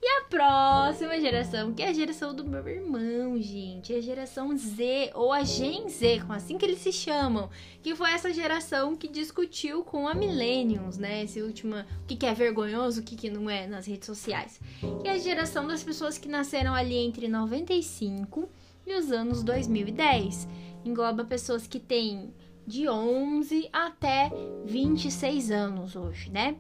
[0.07, 4.55] E a próxima geração, que é a geração do meu irmão, gente, é a geração
[4.55, 7.49] Z, ou a Gen Z, como assim que eles se chamam,
[7.83, 12.27] que foi essa geração que discutiu com a Millennials, né, esse último, o que, que
[12.27, 14.61] é vergonhoso, o que, que não é nas redes sociais,
[15.01, 18.47] que é a geração das pessoas que nasceram ali entre 95
[18.87, 20.47] e os anos 2010,
[20.85, 22.31] engloba pessoas que têm
[22.67, 24.31] de 11 até
[24.67, 26.57] 26 anos hoje, né?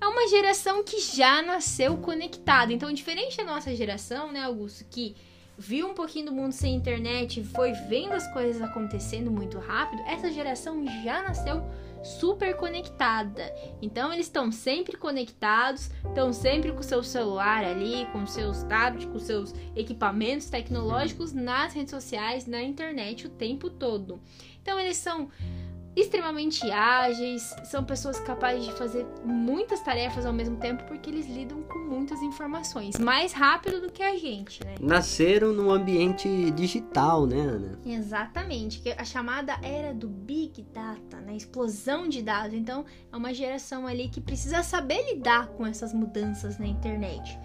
[0.00, 2.72] É uma geração que já nasceu conectada.
[2.72, 5.16] Então, diferente da nossa geração, né, Augusto, que
[5.56, 10.30] viu um pouquinho do mundo sem internet, foi vendo as coisas acontecendo muito rápido, essa
[10.30, 11.64] geração já nasceu
[12.04, 13.52] super conectada.
[13.82, 19.06] Então eles estão sempre conectados, estão sempre com o seu celular ali, com seus tablets,
[19.06, 24.20] com seus equipamentos tecnológicos nas redes sociais, na internet o tempo todo.
[24.62, 25.28] Então eles são
[26.00, 31.62] extremamente ágeis, são pessoas capazes de fazer muitas tarefas ao mesmo tempo porque eles lidam
[31.62, 34.74] com muitas informações, mais rápido do que a gente, né?
[34.80, 37.78] Nasceram no ambiente digital, né, Ana?
[37.84, 41.34] Exatamente, que a chamada era do Big Data, né?
[41.34, 42.54] Explosão de dados.
[42.54, 47.38] Então, é uma geração ali que precisa saber lidar com essas mudanças na internet.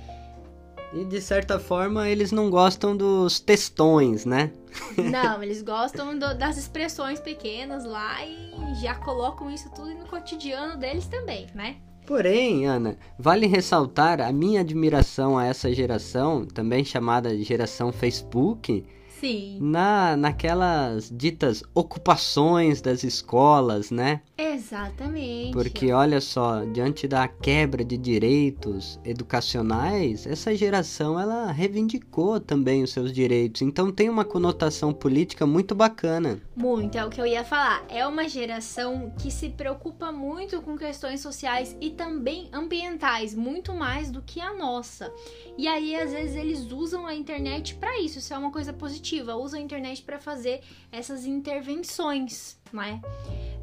[0.93, 4.51] E de certa forma eles não gostam dos textões, né?
[4.97, 10.77] Não, eles gostam do, das expressões pequenas lá e já colocam isso tudo no cotidiano
[10.77, 11.77] deles também, né?
[12.05, 18.83] Porém, Ana, vale ressaltar a minha admiração a essa geração, também chamada de geração Facebook,
[19.23, 19.57] Sim.
[19.61, 24.19] Na, naquelas ditas ocupações das escolas, né?
[24.37, 25.53] Exatamente.
[25.53, 32.91] Porque olha só, diante da quebra de direitos educacionais, essa geração ela reivindicou também os
[32.91, 33.61] seus direitos.
[33.61, 36.41] Então tem uma conotação política muito bacana.
[36.53, 37.85] Muito, é o que eu ia falar.
[37.87, 44.11] É uma geração que se preocupa muito com questões sociais e também ambientais, muito mais
[44.11, 45.13] do que a nossa.
[45.57, 49.12] E aí às vezes eles usam a internet para isso, isso é uma coisa positiva.
[49.21, 53.01] Usam a internet para fazer essas intervenções, né?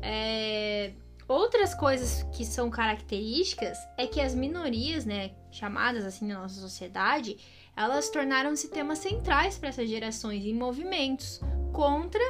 [0.03, 0.93] É...
[1.27, 7.37] Outras coisas que são características é que as minorias, né, chamadas assim na nossa sociedade,
[7.77, 11.41] elas tornaram-se temas centrais para essas gerações em movimentos
[11.73, 12.21] contra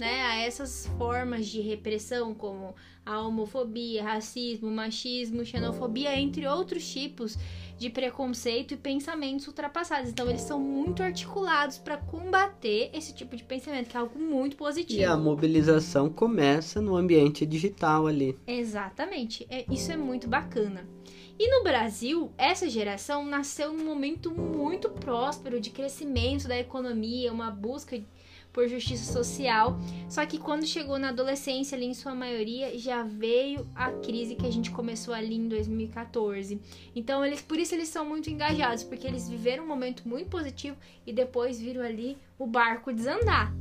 [0.00, 7.36] né, a essas formas de repressão como a homofobia, racismo, machismo, xenofobia, entre outros tipos
[7.80, 10.10] de preconceito e pensamentos ultrapassados.
[10.10, 14.54] Então, eles são muito articulados para combater esse tipo de pensamento, que é algo muito
[14.54, 15.00] positivo.
[15.00, 18.38] E a mobilização começa no ambiente digital ali.
[18.46, 19.46] Exatamente.
[19.48, 20.86] É, isso é muito bacana.
[21.38, 27.50] E no Brasil, essa geração nasceu num momento muito próspero de crescimento da economia, uma
[27.50, 27.98] busca
[28.52, 29.78] por justiça social.
[30.08, 34.46] Só que quando chegou na adolescência, ali em sua maioria, já veio a crise que
[34.46, 36.60] a gente começou ali em 2014.
[36.94, 40.76] Então, eles por isso eles são muito engajados, porque eles viveram um momento muito positivo
[41.06, 43.54] e depois viram ali o barco desandar.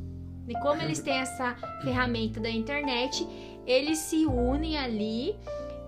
[0.48, 3.26] E como eles têm essa ferramenta da internet,
[3.68, 5.36] eles se unem ali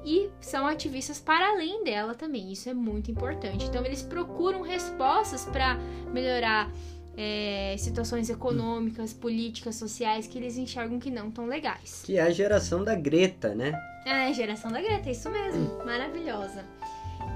[0.06, 2.52] e são ativistas para além dela também.
[2.52, 3.66] Isso é muito importante.
[3.66, 5.78] Então eles procuram respostas para
[6.14, 6.72] melhorar
[7.24, 12.02] é, situações econômicas, políticas, sociais que eles enxergam que não tão legais.
[12.04, 13.80] Que é a geração da Greta, né?
[14.08, 15.86] É, a geração da Greta, isso mesmo.
[15.86, 16.66] Maravilhosa.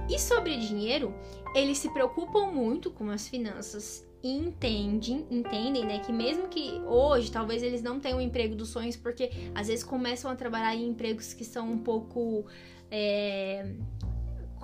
[0.09, 1.13] E sobre dinheiro,
[1.53, 7.31] eles se preocupam muito com as finanças e entendem, entendem, né, que mesmo que hoje
[7.31, 10.87] talvez eles não tenham o emprego dos sonhos, porque às vezes começam a trabalhar em
[10.87, 12.47] empregos que são um pouco
[12.89, 13.67] é,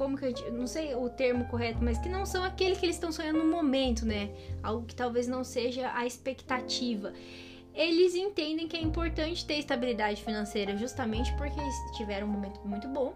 [0.01, 2.95] como que eu não sei o termo correto, mas que não são aquele que eles
[2.95, 4.31] estão sonhando no momento, né?
[4.63, 7.13] Algo que talvez não seja a expectativa.
[7.71, 12.87] Eles entendem que é importante ter estabilidade financeira justamente porque eles tiveram um momento muito
[12.87, 13.13] bom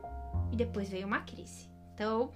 [0.52, 1.68] e depois veio uma crise.
[1.96, 2.30] Então,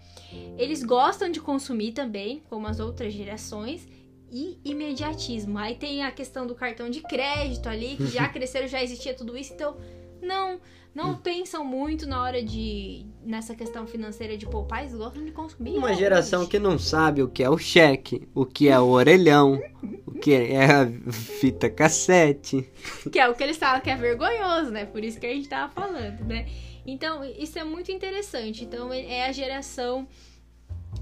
[0.57, 3.87] eles gostam de consumir também, como as outras gerações,
[4.31, 5.59] e imediatismo.
[5.59, 9.37] Aí tem a questão do cartão de crédito ali, que já cresceram, já existia tudo
[9.37, 9.77] isso, então
[10.23, 10.59] não
[10.99, 15.77] não pensam muito na hora de nessa questão financeira de poupar, eles gostam de consumir.
[15.77, 19.61] Uma geração que não sabe o que é o cheque, o que é o orelhão,
[20.05, 22.69] o que é a fita cassete.
[23.11, 24.85] Que é o que eles falam que é vergonhoso, né?
[24.85, 26.47] Por isso que a gente tava falando, né?
[26.85, 28.63] Então, isso é muito interessante.
[28.63, 30.07] Então, é a geração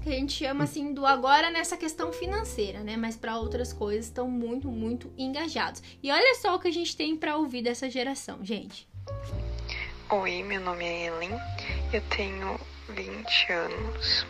[0.02, 2.96] que a gente chama assim do agora nessa questão financeira, né?
[2.96, 5.82] Mas para outras coisas estão muito, muito engajados.
[6.02, 8.86] E olha só o que a gente tem para ouvir dessa geração, gente.
[10.10, 11.38] Oi, meu nome é Ellen,
[11.92, 14.26] eu tenho 20 anos,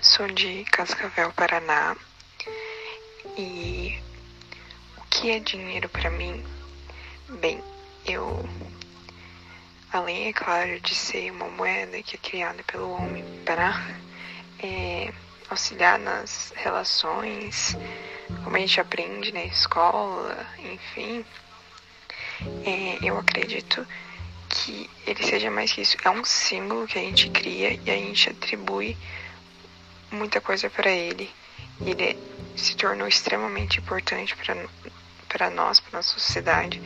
[0.00, 1.96] sou de Cascavel, Paraná.
[3.36, 3.98] E
[4.96, 6.44] o que é dinheiro para mim?
[7.40, 7.60] Bem,
[8.06, 8.48] eu,
[9.92, 13.74] além, é claro, de ser uma moeda que é criada pelo homem para
[14.62, 15.12] é,
[15.50, 17.76] auxiliar nas relações,
[18.44, 21.24] como a gente aprende na escola, enfim,
[22.64, 23.84] é, eu acredito
[24.64, 25.96] que ele seja mais que isso.
[26.02, 28.96] É um símbolo que a gente cria e a gente atribui
[30.10, 31.30] muita coisa para ele.
[31.84, 32.18] Ele
[32.56, 34.34] se tornou extremamente importante
[35.28, 36.80] para nós, para nossa sociedade,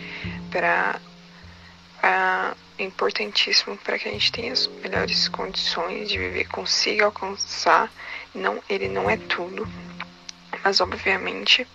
[0.50, 1.00] para
[2.78, 7.92] importantíssimo para que a gente tenha as melhores condições de viver, consiga alcançar.
[8.34, 9.68] Não, ele não é tudo,
[10.64, 11.66] mas obviamente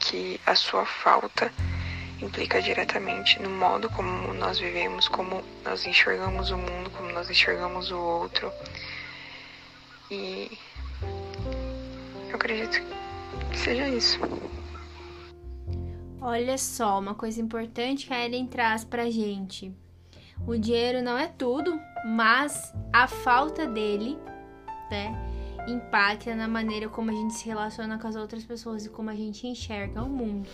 [0.00, 1.52] que a sua falta
[2.20, 7.90] implica diretamente no modo como nós vivemos, como nós enxergamos o mundo, como nós enxergamos
[7.90, 8.52] o outro.
[10.10, 10.58] E
[12.28, 12.80] eu acredito
[13.50, 14.18] que seja isso.
[16.20, 19.72] Olha só, uma coisa importante que a Ellen traz pra gente.
[20.46, 24.18] O dinheiro não é tudo, mas a falta dele,
[24.90, 25.14] né,
[25.68, 29.14] impacta na maneira como a gente se relaciona com as outras pessoas e como a
[29.14, 30.48] gente enxerga o mundo.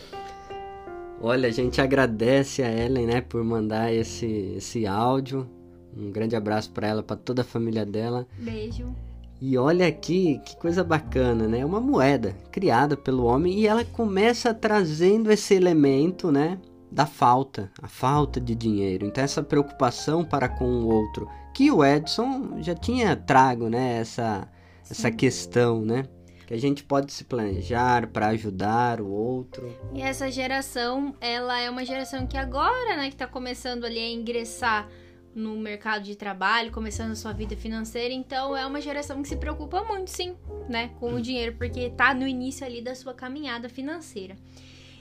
[1.27, 4.27] Olha, a gente agradece a Ellen, né, por mandar esse,
[4.59, 5.49] esse áudio.
[5.97, 8.27] Um grande abraço para ela, para toda a família dela.
[8.37, 8.95] Beijo.
[9.41, 11.65] E olha aqui, que coisa bacana, né?
[11.65, 16.59] Uma moeda criada pelo homem e ela começa trazendo esse elemento, né,
[16.93, 19.07] da falta, a falta de dinheiro.
[19.07, 24.47] Então essa preocupação para com o outro, que o Edson já tinha trago, né, essa
[24.91, 26.05] essa questão, né?
[26.47, 29.77] Que a gente pode se planejar para ajudar o outro.
[29.93, 34.11] E essa geração, ela é uma geração que agora, né, que tá começando ali a
[34.11, 34.89] ingressar
[35.35, 39.37] no mercado de trabalho, começando a sua vida financeira, então é uma geração que se
[39.37, 40.37] preocupa muito, sim,
[40.69, 44.37] né, com o dinheiro, porque tá no início ali da sua caminhada financeira.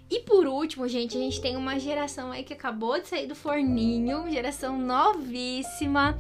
[0.10, 3.36] E por último, gente, a gente tem uma geração aí que acabou de sair do
[3.36, 6.18] forninho, geração novíssima,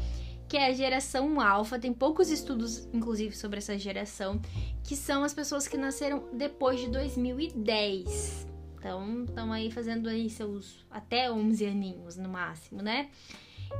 [0.54, 1.80] que é a geração alfa.
[1.80, 4.40] Tem poucos estudos, inclusive, sobre essa geração,
[4.84, 8.48] que são as pessoas que nasceram depois de 2010.
[8.78, 13.10] Então, estão aí fazendo aí seus até 11 aninhos no máximo, né?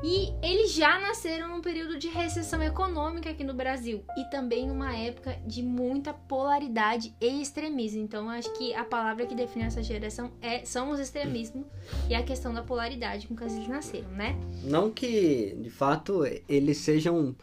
[0.02, 4.96] E eles já nasceram num período de recessão econômica aqui no Brasil e também numa
[4.96, 8.02] época de muita polaridade e extremismo.
[8.02, 11.66] Então, acho que a palavra que define essa geração é, são os extremismos
[12.10, 14.36] e a questão da polaridade com que eles nasceram, né?
[14.64, 17.36] Não que, de fato, eles sejam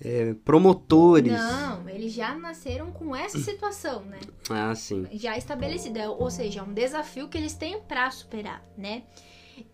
[0.00, 1.32] é, promotores.
[1.32, 4.20] Não, eles já nasceram com essa situação, né?
[4.50, 5.06] Ah, sim.
[5.12, 9.04] Já estabelecida, ou seja, é um desafio que eles têm para superar, né?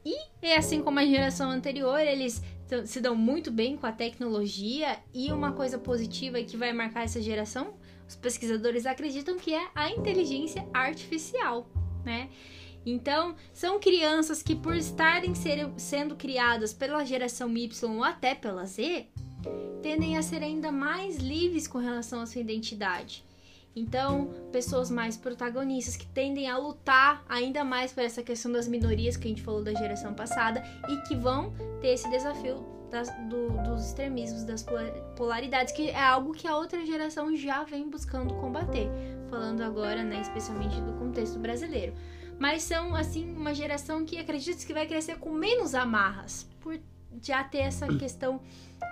[0.05, 2.43] E é assim como a geração anterior, eles
[2.87, 7.21] se dão muito bem com a tecnologia e uma coisa positiva que vai marcar essa
[7.21, 7.75] geração,
[8.09, 11.67] os pesquisadores acreditam que é a inteligência artificial,
[12.05, 12.31] né?
[12.85, 18.65] Então, são crianças que por estarem ser, sendo criadas pela geração Y ou até pela
[18.65, 19.07] Z,
[19.83, 23.25] tendem a ser ainda mais livres com relação à sua identidade.
[23.75, 29.17] Então, pessoas mais protagonistas que tendem a lutar ainda mais por essa questão das minorias
[29.17, 33.49] que a gente falou da geração passada e que vão ter esse desafio das, do,
[33.63, 34.65] dos extremismos, das
[35.17, 38.89] polaridades, que é algo que a outra geração já vem buscando combater.
[39.31, 41.95] Falando agora, né, especialmente do contexto brasileiro.
[42.39, 46.79] Mas são, assim, uma geração que acredita que vai crescer com menos amarras, por
[47.21, 48.41] já ter essa questão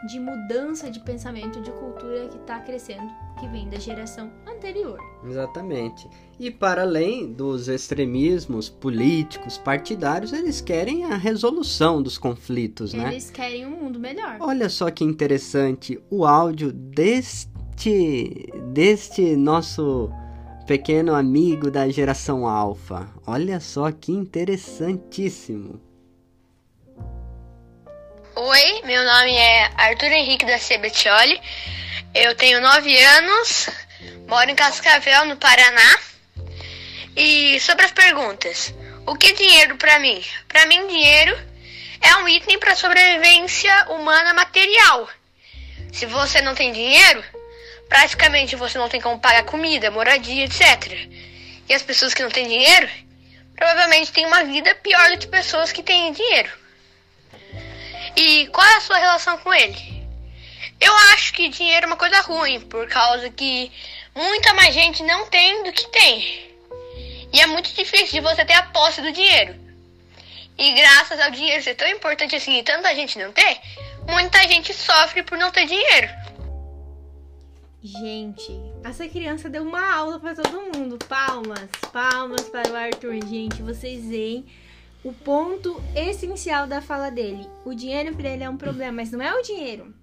[0.07, 4.99] de mudança de pensamento, de cultura que está crescendo, que vem da geração anterior.
[5.25, 6.09] Exatamente.
[6.39, 13.13] E para além dos extremismos políticos, partidários, eles querem a resolução dos conflitos, eles né?
[13.13, 14.39] Eles querem um mundo melhor.
[14.41, 17.51] Olha só que interessante o áudio deste
[18.73, 20.11] deste nosso
[20.67, 23.09] pequeno amigo da geração alfa.
[23.27, 25.81] Olha só que interessantíssimo.
[28.37, 31.41] Oi, meu nome é Arthur Henrique da Sebetioli.
[32.15, 33.69] Eu tenho 9 anos,
[34.29, 35.99] moro em Cascavel, no Paraná.
[37.17, 38.73] E sobre as perguntas,
[39.05, 40.25] o que é dinheiro para mim?
[40.47, 41.37] Para mim, dinheiro
[42.01, 45.09] é um item para sobrevivência humana material.
[45.93, 47.25] Se você não tem dinheiro,
[47.89, 51.09] praticamente você não tem como pagar comida, moradia, etc.
[51.69, 52.89] E as pessoas que não têm dinheiro,
[53.57, 56.60] provavelmente têm uma vida pior do que pessoas que têm dinheiro.
[58.17, 60.01] E qual é a sua relação com ele?
[60.81, 63.71] Eu acho que dinheiro é uma coisa ruim, por causa que
[64.15, 66.51] muita mais gente não tem do que tem.
[67.33, 69.55] E é muito difícil de você ter a posse do dinheiro.
[70.59, 73.61] E graças ao dinheiro ser tão importante assim e tanta gente não ter,
[74.09, 76.09] muita gente sofre por não ter dinheiro.
[77.83, 78.53] Gente,
[78.85, 80.99] essa criança deu uma aula para todo mundo.
[81.09, 83.15] Palmas, palmas para o Arthur.
[83.27, 84.45] Gente, vocês veem
[85.03, 87.47] o ponto essencial da fala dele.
[87.65, 89.95] O dinheiro para ele é um problema, mas não é o dinheiro.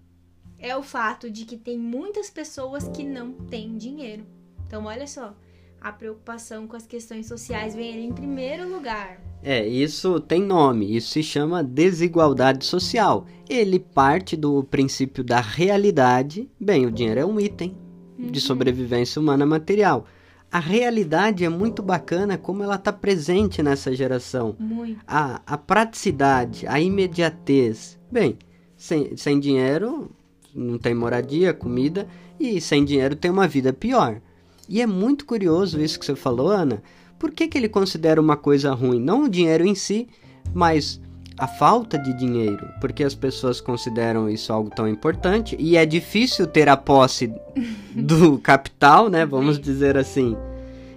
[0.59, 4.25] É o fato de que tem muitas pessoas que não têm dinheiro.
[4.65, 5.35] Então, olha só,
[5.79, 9.21] a preocupação com as questões sociais vem ali em primeiro lugar.
[9.43, 13.27] É, isso tem nome, isso se chama desigualdade social.
[13.47, 16.49] Ele parte do princípio da realidade.
[16.59, 17.77] Bem, o dinheiro é um item
[18.17, 18.31] uhum.
[18.31, 20.07] de sobrevivência humana material
[20.51, 24.55] a realidade é muito bacana como ela está presente nessa geração.
[24.57, 24.99] Muito.
[25.05, 27.99] A, a praticidade, a imediatez.
[28.11, 28.37] Bem,
[28.75, 30.09] sem, sem dinheiro
[30.55, 32.07] não tem moradia, comida,
[32.39, 34.21] e sem dinheiro tem uma vida pior.
[34.67, 36.81] E é muito curioso isso que você falou, Ana.
[37.19, 38.99] Por que, que ele considera uma coisa ruim?
[38.99, 40.07] Não o dinheiro em si,
[40.53, 40.99] mas
[41.37, 46.47] a falta de dinheiro, porque as pessoas consideram isso algo tão importante e é difícil
[46.47, 47.31] ter a posse
[47.95, 49.25] do capital, né?
[49.25, 50.35] Vamos dizer assim.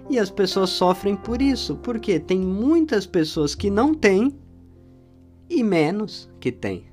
[0.09, 4.35] E as pessoas sofrem por isso, porque tem muitas pessoas que não têm
[5.49, 6.90] e menos que têm.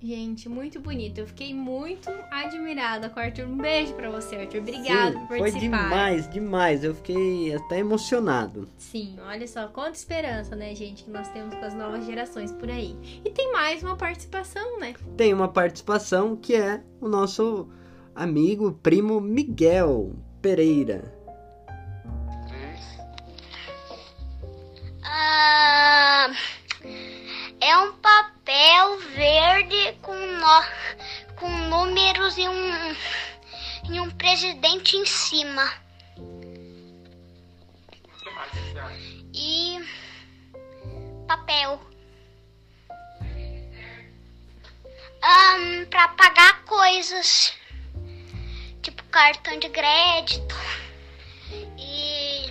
[0.00, 1.18] Gente, muito bonito.
[1.18, 3.46] Eu fiquei muito admirada com o Arthur.
[3.46, 4.58] Um beijo para você, Arthur.
[4.60, 5.50] Obrigada Sim, por participar.
[5.50, 6.84] Foi demais, demais.
[6.84, 8.68] Eu fiquei até emocionado.
[8.78, 12.70] Sim, olha só, quanta esperança, né, gente, que nós temos com as novas gerações por
[12.70, 12.96] aí.
[13.24, 14.94] E tem mais uma participação, né?
[15.16, 17.68] Tem uma participação que é o nosso
[18.14, 21.12] amigo, primo Miguel Pereira.
[25.02, 26.30] Ah,
[27.60, 28.37] é um papel
[29.14, 30.64] verde com, no,
[31.36, 32.96] com números e um,
[33.92, 35.88] e um presidente em cima.
[39.34, 39.78] e
[41.26, 41.80] papel.
[45.20, 47.52] Um, para pagar coisas,
[48.82, 50.54] tipo cartão de crédito
[51.76, 52.50] e,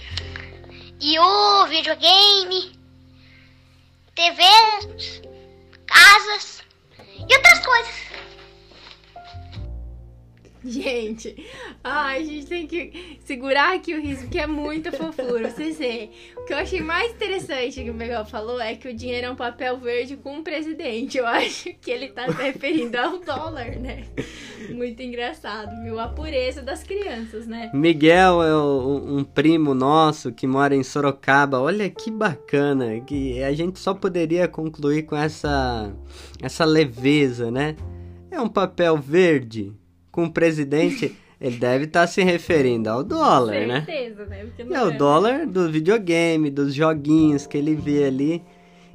[1.00, 2.78] e o videogame,
[4.14, 5.22] TVs,
[5.88, 6.64] casas
[6.98, 8.07] e outras coisas.
[10.64, 11.46] Gente,
[11.84, 15.50] ai, a gente tem que segurar aqui o riso, porque é muita fofura.
[15.50, 16.12] Vocês veem.
[16.36, 19.32] O que eu achei mais interessante que o Miguel falou é que o dinheiro é
[19.32, 21.18] um papel verde com um presidente.
[21.18, 24.06] Eu acho que ele tá se referindo ao dólar, né?
[24.70, 26.00] Muito engraçado, viu?
[26.00, 27.70] A pureza das crianças, né?
[27.74, 31.60] Miguel é um primo nosso que mora em Sorocaba.
[31.60, 35.94] Olha que bacana, que a gente só poderia concluir com essa,
[36.42, 37.76] essa leveza, né?
[38.32, 39.74] É um papel verde
[40.18, 43.86] com o presidente, ele deve estar tá se referindo ao dólar, Certeza, né?
[43.86, 44.46] Certeza, né?
[44.46, 48.44] Porque é o é, dólar do videogame, dos joguinhos que ele vê ali.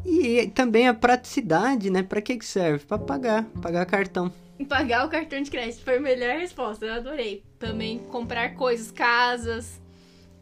[0.05, 2.03] E também a praticidade, né?
[2.03, 2.85] Para que que serve?
[2.85, 4.33] Para pagar, pagar cartão.
[4.69, 7.43] Pagar o cartão de crédito foi a melhor resposta, eu adorei.
[7.59, 9.81] Também comprar coisas, casas,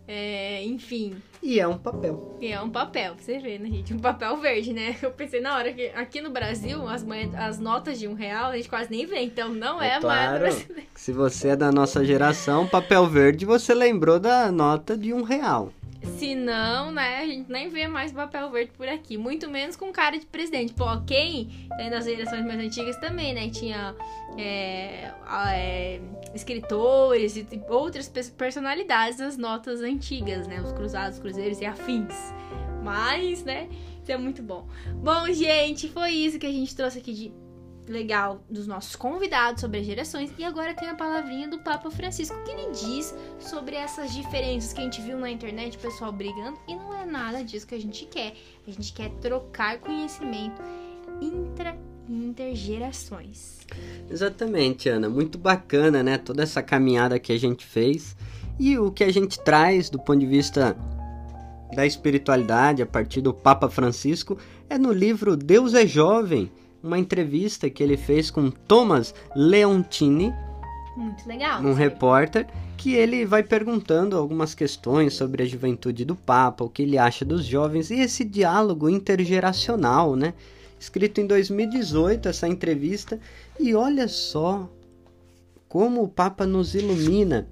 [0.09, 1.17] é, enfim.
[1.43, 2.37] E é um papel.
[2.41, 3.95] E é um papel, pra você ver, né, gente?
[3.95, 4.97] Um papel verde, né?
[5.03, 7.05] Eu pensei na hora que aqui no Brasil, as,
[7.37, 10.41] as notas de um real a gente quase nem vê, então não é, é claro,
[10.41, 10.83] brasileira.
[10.95, 15.73] Se você é da nossa geração, papel verde, você lembrou da nota de um real.
[16.03, 19.19] Se não, né, a gente nem vê mais papel verde por aqui.
[19.19, 20.73] Muito menos com cara de presidente.
[20.73, 23.51] Pô, quem tem nas gerações mais antigas também, né?
[23.51, 23.95] Tinha
[24.39, 25.13] é,
[25.55, 26.01] é,
[26.35, 30.61] escritores e outras personalidades das notas antigas, né?
[30.61, 32.15] Os cruzados, cruzeiros e afins.
[32.83, 33.69] Mas, né,
[34.03, 34.67] isso é muito bom.
[35.03, 37.33] Bom, gente, foi isso que a gente trouxe aqui de
[37.91, 40.33] legal dos nossos convidados sobre as gerações.
[40.39, 44.81] E agora tem a palavrinha do Papa Francisco, que ele diz sobre essas diferenças que
[44.81, 46.59] a gente viu na internet, o pessoal brigando.
[46.69, 48.35] E não é nada disso que a gente quer.
[48.67, 50.63] A gente quer trocar conhecimento
[51.21, 51.77] intra
[52.09, 53.61] intergerações.
[54.11, 55.09] Exatamente, Ana.
[55.09, 56.19] Muito bacana, né?
[56.19, 58.17] Toda essa caminhada que a gente fez
[58.59, 60.77] e o que a gente traz do ponto de vista
[61.75, 64.37] da espiritualidade a partir do Papa Francisco
[64.69, 66.51] é no livro Deus é Jovem,
[66.83, 70.33] uma entrevista que ele fez com Thomas Leontini.
[70.97, 71.63] Muito legal.
[71.63, 76.83] Um repórter que ele vai perguntando algumas questões sobre a juventude do Papa, o que
[76.83, 80.35] ele acha dos jovens e esse diálogo intergeracional, né?
[80.79, 83.21] Escrito em 2018 essa entrevista
[83.59, 84.69] e olha só
[85.69, 87.47] como o Papa nos ilumina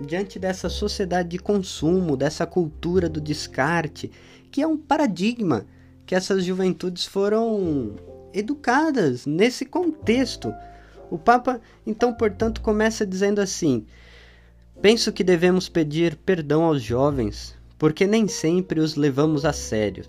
[0.00, 4.10] diante dessa sociedade de consumo, dessa cultura do descarte,
[4.50, 5.64] que é um paradigma
[6.04, 7.94] que essas juventudes foram
[8.32, 10.52] educadas nesse contexto.
[11.10, 13.86] O Papa, então, portanto, começa dizendo assim:
[14.80, 20.04] Penso que devemos pedir perdão aos jovens, porque nem sempre os levamos a sério.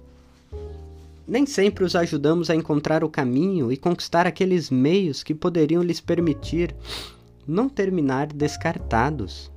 [1.27, 6.01] Nem sempre os ajudamos a encontrar o caminho e conquistar aqueles meios que poderiam lhes
[6.01, 6.75] permitir
[7.47, 9.51] não terminar descartados.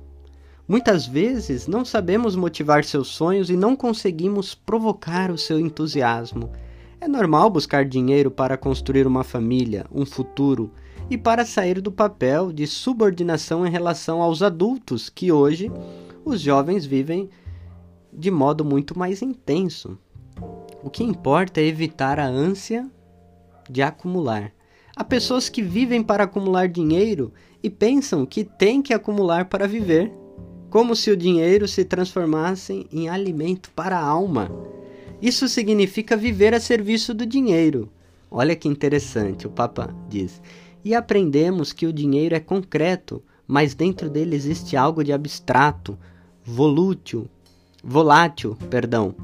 [0.67, 6.51] Muitas vezes não sabemos motivar seus sonhos e não conseguimos provocar o seu entusiasmo.
[6.99, 10.71] É normal buscar dinheiro para construir uma família, um futuro
[11.09, 15.71] e para sair do papel de subordinação em relação aos adultos que hoje
[16.25, 17.29] os jovens vivem
[18.11, 19.97] de modo muito mais intenso.
[20.83, 22.89] O que importa é evitar a ânsia
[23.69, 24.51] de acumular.
[24.95, 27.31] Há pessoas que vivem para acumular dinheiro
[27.61, 30.11] e pensam que têm que acumular para viver,
[30.69, 34.49] como se o dinheiro se transformasse em alimento para a alma.
[35.21, 37.89] Isso significa viver a serviço do dinheiro.
[38.29, 40.41] Olha que interessante, o Papa diz.
[40.83, 45.97] E aprendemos que o dinheiro é concreto, mas dentro dele existe algo de abstrato,
[46.45, 47.27] volútil,
[47.83, 49.15] volátil, perdão.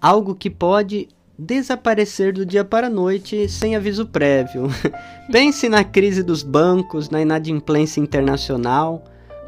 [0.00, 1.08] Algo que pode
[1.38, 4.68] desaparecer do dia para a noite sem aviso prévio.
[5.30, 9.04] Pense na crise dos bancos, na inadimplência internacional.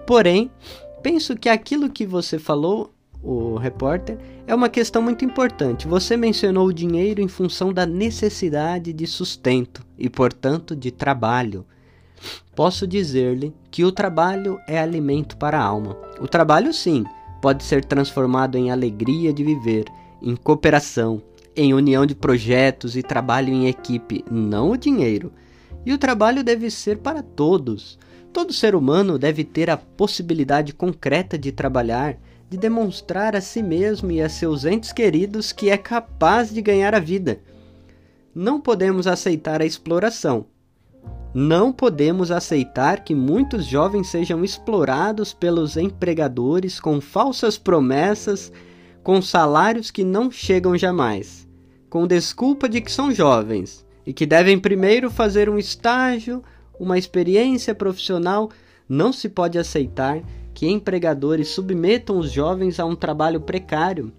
[0.06, 0.50] Porém,
[1.02, 4.18] penso que aquilo que você falou o repórter,
[4.50, 5.86] é uma questão muito importante.
[5.86, 11.64] Você mencionou o dinheiro em função da necessidade de sustento e, portanto, de trabalho.
[12.52, 15.96] Posso dizer-lhe que o trabalho é alimento para a alma.
[16.20, 17.04] O trabalho, sim,
[17.40, 19.84] pode ser transformado em alegria de viver,
[20.20, 21.22] em cooperação,
[21.54, 25.32] em união de projetos e trabalho em equipe, não o dinheiro.
[25.86, 27.96] E o trabalho deve ser para todos.
[28.32, 32.18] Todo ser humano deve ter a possibilidade concreta de trabalhar
[32.50, 36.96] de demonstrar a si mesmo e a seus entes queridos que é capaz de ganhar
[36.96, 37.40] a vida.
[38.34, 40.46] Não podemos aceitar a exploração.
[41.32, 48.52] Não podemos aceitar que muitos jovens sejam explorados pelos empregadores com falsas promessas,
[49.00, 51.48] com salários que não chegam jamais,
[51.88, 56.42] com desculpa de que são jovens e que devem primeiro fazer um estágio,
[56.80, 58.50] uma experiência profissional,
[58.88, 60.20] não se pode aceitar
[60.54, 64.12] que empregadores submetam os jovens a um trabalho precário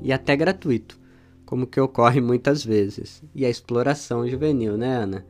[0.00, 0.98] e até gratuito,
[1.46, 5.24] como que ocorre muitas vezes, e a exploração juvenil, né, Ana?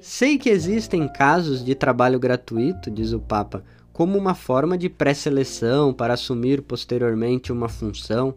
[0.00, 5.92] Sei que existem casos de trabalho gratuito, diz o Papa, como uma forma de pré-seleção
[5.92, 8.34] para assumir posteriormente uma função.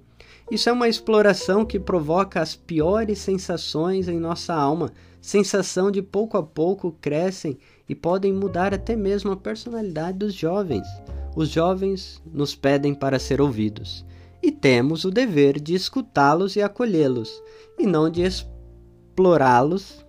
[0.52, 4.92] Isso é uma exploração que provoca as piores sensações em nossa alma,
[5.24, 7.58] sensação de pouco a pouco crescem
[7.88, 10.86] e podem mudar até mesmo a personalidade dos jovens.
[11.34, 14.06] Os jovens nos pedem para ser ouvidos
[14.42, 17.42] e temos o dever de escutá-los e acolhê-los,
[17.80, 20.06] e não de explorá-los.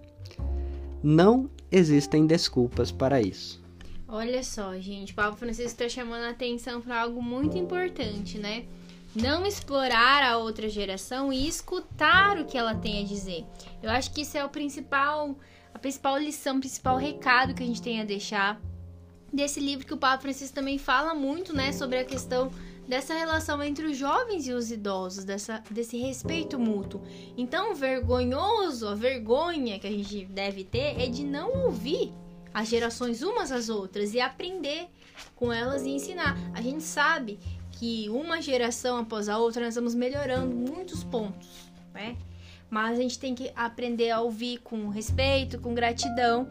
[1.01, 3.63] Não existem desculpas para isso.
[4.09, 8.65] Olha só, gente, o Papa Francisco está chamando a atenção para algo muito importante, né?
[9.15, 13.45] Não explorar a outra geração e escutar o que ela tem a dizer.
[13.83, 15.37] Eu acho que isso é o principal,
[15.73, 18.61] a principal lição, o principal recado que a gente tem a deixar
[19.33, 22.51] desse livro que o Papa Francisco também fala muito, né, sobre a questão
[22.87, 27.03] dessa relação entre os jovens e os idosos, dessa, desse respeito mútuo.
[27.37, 32.13] Então, vergonhoso, a vergonha que a gente deve ter é de não ouvir
[32.53, 34.87] as gerações umas às outras e aprender
[35.35, 36.37] com elas e ensinar.
[36.55, 37.39] A gente sabe
[37.75, 41.49] que uma geração após a outra nós vamos melhorando muitos pontos,
[41.93, 42.17] né?
[42.71, 46.49] Mas a gente tem que aprender a ouvir com respeito, com gratidão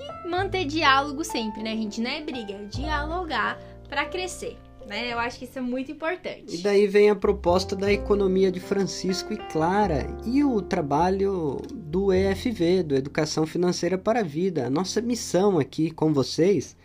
[0.00, 2.00] e manter diálogo sempre, né, gente?
[2.00, 3.58] Não é briga, é dialogar
[3.88, 4.56] para crescer.
[4.86, 5.12] Né?
[5.12, 6.56] Eu acho que isso é muito importante.
[6.56, 12.12] E daí vem a proposta da economia de Francisco e Clara e o trabalho do
[12.12, 14.66] EFV, do Educação Financeira para a Vida.
[14.66, 16.76] A nossa missão aqui com vocês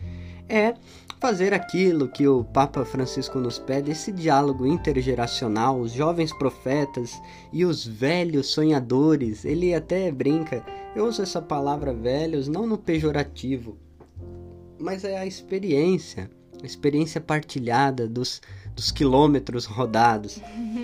[0.50, 0.74] é
[1.20, 7.20] fazer aquilo que o Papa Francisco nos pede, esse diálogo intergeracional, os jovens profetas
[7.52, 9.44] e os velhos sonhadores.
[9.44, 10.64] Ele até brinca,
[10.96, 13.78] eu uso essa palavra velhos não no pejorativo,
[14.80, 16.30] mas é a experiência
[16.62, 18.42] a experiência partilhada dos,
[18.76, 20.40] dos quilômetros rodados.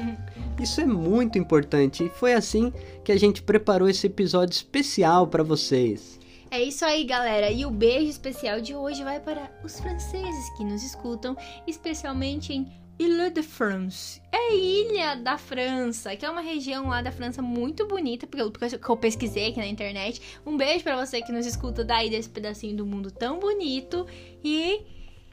[0.61, 2.71] Isso é muito importante e foi assim
[3.03, 6.19] que a gente preparou esse episódio especial para vocês.
[6.53, 7.49] É isso aí, galera.
[7.49, 11.35] E o beijo especial de hoje vai para os franceses que nos escutam,
[11.65, 14.21] especialmente em Ile-de-France.
[14.31, 18.51] É ilha da França, que é uma região lá da França muito bonita, porque eu,
[18.51, 20.21] porque eu pesquisei aqui na internet.
[20.45, 24.05] Um beijo para você que nos escuta daí desse pedacinho do mundo tão bonito
[24.43, 24.81] e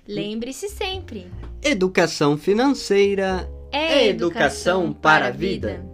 [0.09, 1.31] Lembre-se sempre:
[1.63, 5.85] educação financeira é educação para a vida.